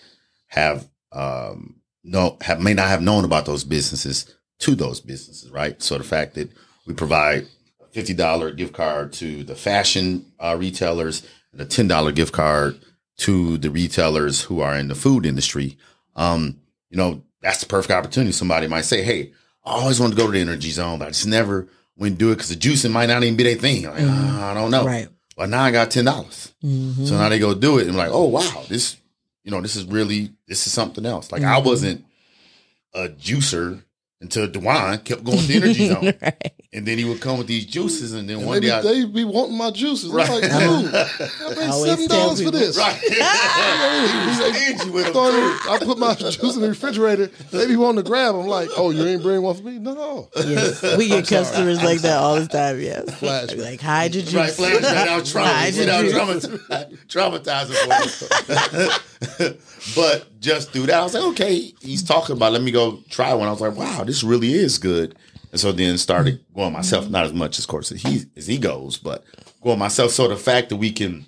have 0.48 0.88
um, 1.12 1.82
no 2.04 2.38
have 2.42 2.60
may 2.60 2.74
not 2.74 2.88
have 2.88 3.02
known 3.02 3.26
about 3.26 3.46
those 3.46 3.64
businesses 3.64 4.34
to 4.60 4.76
those 4.76 5.00
businesses, 5.00 5.52
right? 5.52 5.82
So 5.82 5.98
the 5.98 6.04
fact 6.04 6.36
that 6.36 6.52
we 6.86 6.94
provide 6.94 7.48
a 7.82 7.88
fifty 7.92 8.14
dollar 8.14 8.52
gift 8.52 8.74
card 8.74 9.14
to 9.14 9.44
the 9.44 9.56
fashion 9.56 10.32
uh, 10.40 10.56
retailers 10.60 11.26
and 11.52 11.62
a 11.62 11.66
ten 11.66 11.88
dollar 11.88 12.12
gift 12.12 12.34
card 12.34 12.80
to 13.18 13.58
the 13.58 13.70
retailers 13.70 14.42
who 14.42 14.60
are 14.60 14.76
in 14.76 14.88
the 14.88 14.96
food 14.96 15.26
industry, 15.26 15.78
um, 16.16 16.60
you 16.90 16.98
know, 16.98 17.24
that's 17.42 17.60
the 17.60 17.68
perfect 17.68 17.92
opportunity. 17.92 18.32
Somebody 18.32 18.68
might 18.68 18.86
say, 18.86 19.04
"Hey, 19.04 19.32
I 19.66 19.74
always 19.74 20.00
wanted 20.00 20.16
to 20.16 20.22
go 20.22 20.28
to 20.28 20.34
the 20.34 20.40
energy 20.40 20.72
zone, 20.72 21.00
but 21.00 21.08
I 21.08 21.12
just 21.12 21.28
never 21.28 21.68
went 21.96 22.18
do 22.18 22.32
it 22.32 22.36
because 22.36 22.50
the 22.50 22.56
juicing 22.56 22.92
might 22.92 23.08
not 23.08 23.24
even 23.24 23.38
be 23.38 23.44
their 23.44 23.56
thing." 23.56 23.84
Like, 23.84 23.96
"Ah, 24.00 24.52
I 24.52 24.54
don't 24.54 24.72
know. 24.72 24.86
Right. 24.86 25.08
Well, 25.36 25.48
now 25.48 25.63
I 25.63 25.72
got 25.72 25.91
ten 25.91 26.06
dollars. 26.06 26.54
Mhm. 26.63 27.08
So 27.08 27.17
now 27.17 27.30
they 27.30 27.39
go 27.39 27.54
do 27.54 27.78
it 27.80 27.84
and 27.84 27.91
I'm 27.91 27.98
like, 27.98 28.12
oh 28.12 28.26
wow, 28.26 28.63
this 28.69 28.98
you 29.43 29.52
know, 29.52 29.62
this 29.62 29.76
is 29.76 29.86
really 29.86 30.32
this 30.48 30.65
is 30.67 30.74
something 30.74 31.06
else. 31.06 31.32
Like 31.32 31.43
I 31.43 31.60
Mhm. 31.60 31.65
wasn't 31.65 32.06
a 32.93 33.10
juicer 33.10 33.82
until 34.24 34.48
Dwan 34.48 35.04
kept 35.04 35.24
going 35.24 35.38
to 35.38 35.46
the 35.48 35.56
energy 35.58 35.88
zone. 35.90 36.14
right. 36.22 36.54
And 36.76 36.88
then 36.88 36.98
he 36.98 37.06
would 37.06 37.22
come 37.22 37.38
with 37.38 37.46
these 37.46 37.66
juices 37.68 38.14
and 38.14 38.28
then 38.28 38.38
And 38.38 38.48
one 38.48 38.56
they, 38.56 38.62
be, 38.62 38.66
day 38.68 38.74
I 38.78 38.82
they 38.82 39.06
be 39.06 39.24
wanting 39.26 39.56
my 39.58 39.70
juices. 39.70 40.10
Right. 40.10 40.28
I'm 40.28 40.42
like, 40.42 40.42
dude, 40.44 40.96
I 40.96 41.54
paid 41.54 41.72
seven 41.74 42.08
dollars 42.08 42.42
for 42.44 42.50
this. 42.50 42.76
Right. 42.78 42.96
He's 43.00 44.38
stingy 44.78 44.90
with 44.90 45.04
them, 45.06 45.14
Throw 45.14 45.30
too. 45.30 45.38
it- 45.38 45.70
I 45.70 45.78
put 45.80 46.00
my 46.00 46.16
juice 46.16 46.56
in 46.56 46.62
the 46.62 46.70
refrigerator. 46.70 47.28
They 47.52 47.68
be 47.68 47.76
wanting 47.76 48.04
to 48.04 48.10
grab. 48.10 48.34
I'm 48.34 48.48
like, 48.48 48.70
oh, 48.76 48.90
you 48.90 49.06
ain't 49.06 49.22
bring 49.22 49.44
one 49.44 49.56
for 49.56 49.62
me? 49.62 49.78
No. 49.78 50.30
Yes. 50.36 50.98
We 50.98 51.10
get 51.10 51.28
customers 51.28 51.84
like 51.84 52.00
that 52.02 52.18
all 52.18 52.40
the 52.40 52.48
time. 52.48 52.80
Yes. 52.82 53.06
Flashback. 53.22 53.58
Like 53.64 53.80
hide 53.82 54.16
your 54.16 54.24
juice. 54.24 54.34
Right, 54.34 54.52
flash 54.52 54.82
right 54.82 55.08
out 55.10 55.26
trauma, 55.26 55.48
Hide 55.54 55.78
without 55.78 56.02
juice. 56.06 56.46
traumatizing 57.08 57.78
for 57.78 59.48
me. 59.48 59.58
but 59.96 60.40
just 60.40 60.72
through 60.72 60.88
that, 60.88 61.00
I 61.00 61.04
was 61.04 61.14
like, 61.14 61.24
okay, 61.32 61.74
he's 61.82 62.04
talking 62.04 62.36
about. 62.36 62.52
Let 62.54 62.62
me 62.62 62.72
go 62.72 63.00
try 63.10 63.34
one. 63.34 63.48
I 63.48 63.52
was 63.52 63.62
like, 63.62 63.76
wow, 63.76 64.04
this 64.04 64.12
really 64.21 64.52
is 64.54 64.78
good. 64.78 65.15
And 65.52 65.60
so 65.62 65.71
then 65.71 65.97
started 65.97 66.43
going 66.54 66.73
myself, 66.73 67.10
not 67.10 67.23
as 67.26 67.32
much, 67.34 67.58
of 67.58 67.67
course, 67.67 67.89
as 67.93 68.02
he 68.02 68.23
as 68.36 68.47
he 68.47 68.58
goes, 68.58 68.97
but 68.97 69.23
going 69.62 69.80
myself. 69.80 70.12
So 70.12 70.28
the 70.28 70.36
fact 70.36 70.67
that 70.69 70.76
we 70.76 70.91
can 70.91 71.26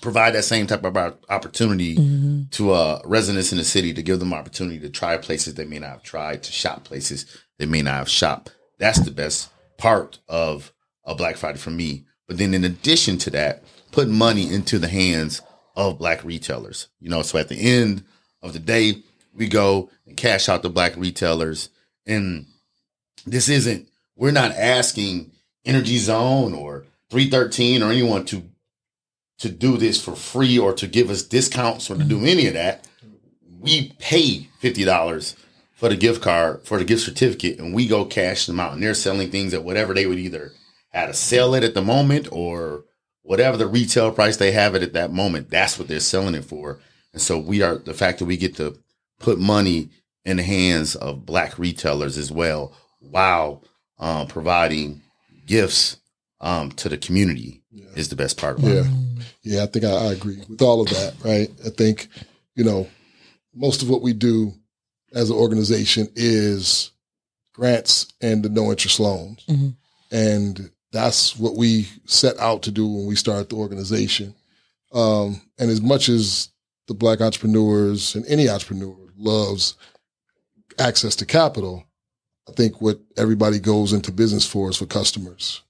provide 0.00 0.34
that 0.34 0.44
same 0.44 0.66
type 0.66 0.82
of 0.84 0.96
op- 0.96 1.24
opportunity 1.28 1.96
Mhm. 1.96 2.50
to 2.52 2.72
uh, 2.72 3.00
residents 3.04 3.52
in 3.52 3.58
the 3.58 3.64
city 3.64 3.92
to 3.92 4.02
give 4.02 4.18
them 4.18 4.32
opportunity 4.32 4.78
to 4.80 4.88
try 4.88 5.16
places 5.18 5.54
they 5.54 5.64
may 5.66 5.78
not 5.78 5.90
have 5.90 6.02
tried, 6.02 6.42
to 6.44 6.52
shop 6.52 6.84
places 6.84 7.26
they 7.58 7.66
may 7.66 7.82
not 7.82 7.94
have 7.94 8.08
shopped. 8.08 8.52
That's 8.78 9.00
the 9.00 9.10
best 9.10 9.50
part 9.78 10.18
of 10.28 10.72
a 11.04 11.14
Black 11.14 11.36
Friday 11.36 11.58
for 11.58 11.70
me. 11.70 12.04
But 12.28 12.38
then 12.38 12.54
in 12.54 12.64
addition 12.64 13.18
to 13.18 13.30
that, 13.30 13.62
put 13.90 14.08
money 14.08 14.50
into 14.52 14.78
the 14.78 14.88
hands 14.88 15.42
of 15.76 15.98
black 15.98 16.22
retailers. 16.24 16.86
You 17.00 17.10
know, 17.10 17.22
so 17.22 17.38
at 17.38 17.48
the 17.48 17.56
end 17.60 18.04
of 18.42 18.52
the 18.52 18.58
day, 18.60 19.02
we 19.34 19.48
go 19.48 19.90
and 20.06 20.16
cash 20.16 20.48
out 20.48 20.62
the 20.62 20.70
black 20.70 20.96
retailers. 20.96 21.68
And 22.06 22.46
this 23.26 23.48
isn't, 23.48 23.88
we're 24.16 24.30
not 24.32 24.52
asking 24.52 25.32
Energy 25.64 25.98
Zone 25.98 26.54
or 26.54 26.84
313 27.10 27.82
or 27.82 27.90
anyone 27.90 28.24
to 28.26 28.44
to 29.40 29.48
do 29.48 29.78
this 29.78 30.02
for 30.02 30.14
free 30.14 30.58
or 30.58 30.74
to 30.74 30.86
give 30.86 31.08
us 31.08 31.22
discounts 31.22 31.90
or 31.90 31.96
to 31.96 32.04
do 32.04 32.24
any 32.26 32.46
of 32.46 32.52
that. 32.52 32.86
We 33.58 33.94
pay 33.98 34.48
fifty 34.60 34.84
dollars 34.84 35.34
for 35.72 35.88
the 35.88 35.96
gift 35.96 36.22
card 36.22 36.62
for 36.64 36.78
the 36.78 36.84
gift 36.84 37.02
certificate, 37.02 37.58
and 37.58 37.74
we 37.74 37.86
go 37.86 38.04
cash 38.04 38.46
them 38.46 38.60
out. 38.60 38.74
And 38.74 38.82
they're 38.82 38.94
selling 38.94 39.30
things 39.30 39.54
at 39.54 39.64
whatever 39.64 39.94
they 39.94 40.06
would 40.06 40.18
either 40.18 40.52
had 40.90 41.06
to 41.06 41.14
sell 41.14 41.54
it 41.54 41.64
at 41.64 41.72
the 41.72 41.82
moment 41.82 42.28
or 42.30 42.84
whatever 43.22 43.56
the 43.56 43.66
retail 43.66 44.12
price 44.12 44.36
they 44.36 44.52
have 44.52 44.74
it 44.74 44.82
at 44.82 44.92
that 44.92 45.12
moment. 45.12 45.50
That's 45.50 45.78
what 45.78 45.88
they're 45.88 46.00
selling 46.00 46.34
it 46.34 46.44
for. 46.44 46.78
And 47.14 47.22
so 47.22 47.38
we 47.38 47.62
are 47.62 47.76
the 47.76 47.94
fact 47.94 48.18
that 48.18 48.26
we 48.26 48.36
get 48.36 48.56
to 48.56 48.78
put 49.18 49.38
money 49.38 49.88
in 50.24 50.36
the 50.36 50.42
hands 50.42 50.94
of 50.96 51.24
black 51.26 51.58
retailers 51.58 52.16
as 52.18 52.30
well, 52.30 52.74
while 53.00 53.62
um, 53.98 54.26
providing 54.26 55.02
gifts 55.46 55.96
um, 56.40 56.70
to 56.72 56.88
the 56.88 56.96
community 56.98 57.62
is 57.96 58.08
the 58.08 58.16
best 58.16 58.36
part. 58.36 58.58
About 58.58 58.70
Yeah. 58.70 58.80
it. 58.80 58.86
Yeah, 59.42 59.62
I 59.62 59.66
think 59.66 59.84
I, 59.84 59.90
I 59.90 60.12
agree 60.12 60.38
with 60.48 60.60
all 60.62 60.80
of 60.80 60.88
that, 60.88 61.14
right? 61.24 61.50
I 61.64 61.70
think, 61.70 62.08
you 62.54 62.64
know, 62.64 62.86
most 63.54 63.82
of 63.82 63.88
what 63.90 64.02
we 64.02 64.12
do 64.12 64.52
as 65.12 65.28
an 65.30 65.36
organization 65.36 66.08
is 66.14 66.90
grants 67.54 68.12
and 68.20 68.42
the 68.42 68.48
no 68.48 68.70
interest 68.70 69.00
loans. 69.00 69.44
Mhm. 69.48 69.74
And 70.12 70.70
that's 70.92 71.36
what 71.38 71.56
we 71.56 71.88
set 72.06 72.38
out 72.38 72.62
to 72.62 72.70
do 72.70 72.86
when 72.86 73.06
we 73.06 73.16
started 73.16 73.48
the 73.48 73.56
organization. 73.56 74.34
Um, 74.92 75.40
and 75.58 75.70
as 75.70 75.80
much 75.80 76.08
as 76.08 76.48
the 76.88 76.94
black 76.94 77.20
entrepreneurs 77.20 78.14
and 78.14 78.24
any 78.26 78.48
entrepreneur 78.48 78.96
loves 79.16 79.74
access 80.80 81.14
to 81.16 81.26
capital, 81.26 81.84
I 82.48 82.52
think 82.52 82.80
what 82.80 82.98
everybody 83.16 83.58
goes 83.60 83.92
into 83.92 84.10
business 84.10 84.46
for 84.46 84.70
is 84.70 84.76
for 84.76 84.86
customers. 84.86 85.62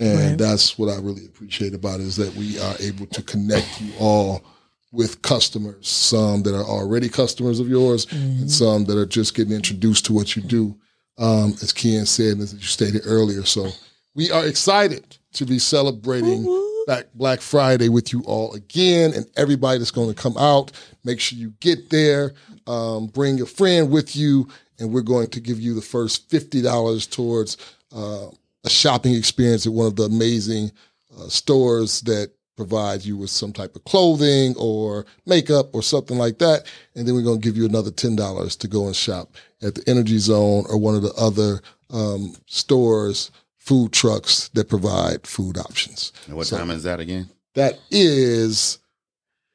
And 0.00 0.18
Right. 0.18 0.38
that's 0.38 0.78
what 0.78 0.88
I 0.88 0.96
really 0.96 1.26
appreciate 1.26 1.74
about 1.74 2.00
it 2.00 2.06
is 2.06 2.16
that 2.16 2.34
we 2.34 2.58
are 2.58 2.74
able 2.80 3.06
to 3.06 3.22
connect 3.22 3.80
you 3.80 3.92
all 4.00 4.42
with 4.90 5.20
customers, 5.20 5.86
some 5.86 6.42
that 6.44 6.54
are 6.54 6.64
already 6.64 7.08
customers 7.10 7.60
of 7.60 7.68
yours 7.68 8.06
and 8.10 8.50
some 8.50 8.86
that 8.86 8.96
are 8.96 9.04
just 9.06 9.34
getting 9.34 9.52
introduced 9.52 10.06
to 10.06 10.12
what 10.14 10.34
you 10.34 10.42
do. 10.42 10.74
Um, 11.18 11.54
as 11.62 11.72
Ken 11.72 12.06
said, 12.06 12.34
and 12.34 12.42
as 12.42 12.54
you 12.54 12.60
stated 12.60 13.02
earlier. 13.04 13.44
So 13.44 13.70
we 14.14 14.30
are 14.30 14.46
excited 14.46 15.18
to 15.34 15.44
be 15.44 15.58
celebrating 15.58 16.44
Black, 16.88 17.06
Black 17.12 17.40
Friday 17.42 17.90
with 17.90 18.14
you 18.14 18.22
all 18.22 18.54
again 18.54 19.12
and 19.12 19.26
everybody 19.36 19.78
that's 19.78 19.90
going 19.90 20.08
to 20.08 20.14
come 20.14 20.38
out. 20.38 20.72
Make 21.04 21.20
sure 21.20 21.38
you 21.38 21.52
get 21.60 21.90
there. 21.90 22.32
Um, 22.66 23.08
bring 23.08 23.42
a 23.42 23.46
friend 23.46 23.90
with 23.90 24.16
you, 24.16 24.48
and 24.78 24.90
we're 24.90 25.02
going 25.02 25.26
to 25.28 25.40
give 25.40 25.60
you 25.60 25.74
the 25.74 25.82
first 25.82 26.30
$50 26.30 27.10
towards 27.10 27.58
uh, 27.94 28.28
a 28.64 28.70
shopping 28.70 29.12
experience 29.12 29.66
at 29.66 29.72
one 29.74 29.86
of 29.86 29.96
the 29.96 30.04
amazing 30.04 30.72
uh, 31.14 31.28
stores 31.28 32.00
that 32.02 32.30
provide 32.56 33.04
you 33.04 33.18
with 33.18 33.28
some 33.28 33.52
type 33.52 33.76
of 33.76 33.84
clothing 33.84 34.54
or 34.56 35.04
makeup 35.26 35.74
or 35.74 35.82
something 35.82 36.16
like 36.16 36.38
that. 36.38 36.64
And 36.94 37.06
then 37.06 37.14
we're 37.14 37.20
going 37.20 37.42
to 37.42 37.46
give 37.46 37.58
you 37.58 37.66
another 37.66 37.90
$10 37.90 38.58
to 38.60 38.66
go 38.66 38.86
and 38.86 38.96
shop 38.96 39.36
at 39.60 39.74
the 39.74 39.84
Energy 39.86 40.16
Zone 40.16 40.64
or 40.70 40.78
one 40.78 40.94
of 40.94 41.02
the 41.02 41.12
other 41.18 41.60
um, 41.90 42.34
stores, 42.46 43.30
food 43.68 43.92
trucks 43.92 44.48
that 44.54 44.66
provide 44.66 45.26
food 45.26 45.58
options. 45.58 46.10
And 46.26 46.36
what 46.36 46.46
So- 46.46 46.56
time 46.56 46.70
is 46.70 46.84
that 46.84 47.00
again? 47.00 47.28
That 47.54 47.78
is 47.90 48.78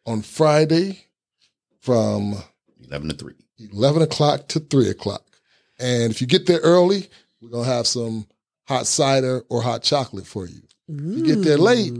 on 0.05 0.21
Friday 0.21 1.05
from 1.81 2.35
Eleven 2.87 3.09
to 3.09 3.15
three. 3.15 3.33
11 3.71 4.01
o'clock 4.03 4.47
to 4.49 4.59
3 4.59 4.89
o'clock. 4.89 5.23
And 5.79 6.11
if 6.11 6.21
you 6.21 6.27
get 6.27 6.45
there 6.47 6.59
early, 6.59 7.09
we're 7.41 7.49
going 7.49 7.65
to 7.65 7.71
have 7.71 7.87
some 7.87 8.27
hot 8.67 8.85
cider 8.87 9.43
or 9.49 9.61
hot 9.61 9.81
chocolate 9.83 10.27
for 10.27 10.45
you. 10.45 10.61
If 10.89 11.17
you 11.17 11.23
get 11.23 11.43
there 11.43 11.57
late, 11.57 11.93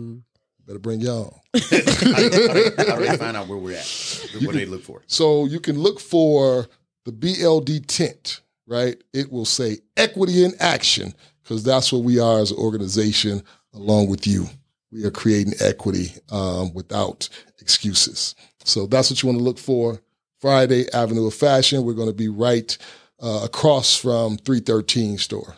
better 0.68 0.80
bring 0.80 1.00
y'all. 1.00 1.42
how, 1.54 1.60
do 1.62 1.80
they, 1.80 2.86
how 3.08 3.18
find 3.18 3.38
out 3.38 3.48
where 3.48 3.58
we're 3.58 3.78
at? 3.78 4.28
What 4.34 4.42
do 4.42 4.60
they 4.60 4.66
look 4.66 4.84
for? 4.84 5.02
So 5.08 5.46
you 5.46 5.60
can 5.60 5.80
look 5.80 6.00
for 6.02 6.68
the 7.06 7.12
BLD 7.12 7.86
tent, 7.88 8.42
right? 8.68 9.02
It 9.14 9.32
will 9.32 9.46
say 9.46 9.78
equity 9.96 10.44
in 10.44 10.54
action 10.60 11.14
because 11.44 11.64
that's 11.64 11.92
what 11.92 12.04
we 12.04 12.20
are 12.20 12.40
as 12.40 12.52
an 12.52 12.58
organization 12.58 13.44
along 13.74 14.10
with 14.10 14.26
you. 14.26 14.48
We 14.92 15.04
are 15.06 15.12
creating 15.12 15.54
equity 15.60 16.14
um, 16.32 16.74
without 16.74 17.28
excuses. 17.60 18.36
So 18.64 18.86
that's 18.86 19.10
what 19.10 19.22
you 19.22 19.28
want 19.28 19.40
to 19.40 19.44
look 19.44 19.58
for. 19.58 20.00
Friday, 20.40 20.92
Avenue 20.94 21.28
of 21.28 21.34
Fashion. 21.34 21.84
We're 21.84 21.94
going 21.94 22.10
to 22.10 22.14
be 22.14 22.30
right 22.30 22.78
uh, 23.22 23.42
across 23.44 23.96
from 23.98 24.38
313 24.38 25.18
store. 25.18 25.56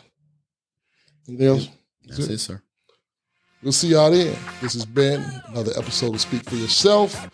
Anything 1.28 1.46
else? 1.46 1.68
That's 2.06 2.20
it, 2.20 2.38
sir. 2.38 2.62
We'll 3.62 3.72
see 3.72 3.88
y'all 3.88 4.10
then. 4.10 4.36
This 4.60 4.74
has 4.74 4.86
been 4.86 5.24
another 5.48 5.72
episode 5.76 6.14
of 6.14 6.20
Speak 6.20 6.48
for 6.48 6.54
Yourself. 6.54 7.28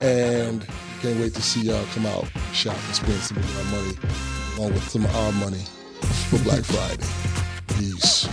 And 0.00 0.66
can't 1.00 1.18
wait 1.18 1.34
to 1.34 1.42
see 1.42 1.62
y'all 1.62 1.84
come 1.94 2.06
out, 2.06 2.26
shop, 2.52 2.76
and 2.86 2.94
spend 2.94 3.20
some 3.20 3.38
of 3.38 3.58
our 3.58 3.80
money 3.80 3.96
along 4.56 4.74
with 4.74 4.88
some 4.88 5.04
of 5.04 5.16
our 5.16 5.32
money 5.32 5.62
for 6.28 6.38
Black 6.44 6.62
Friday. 6.64 7.37
Peace. 7.78 8.28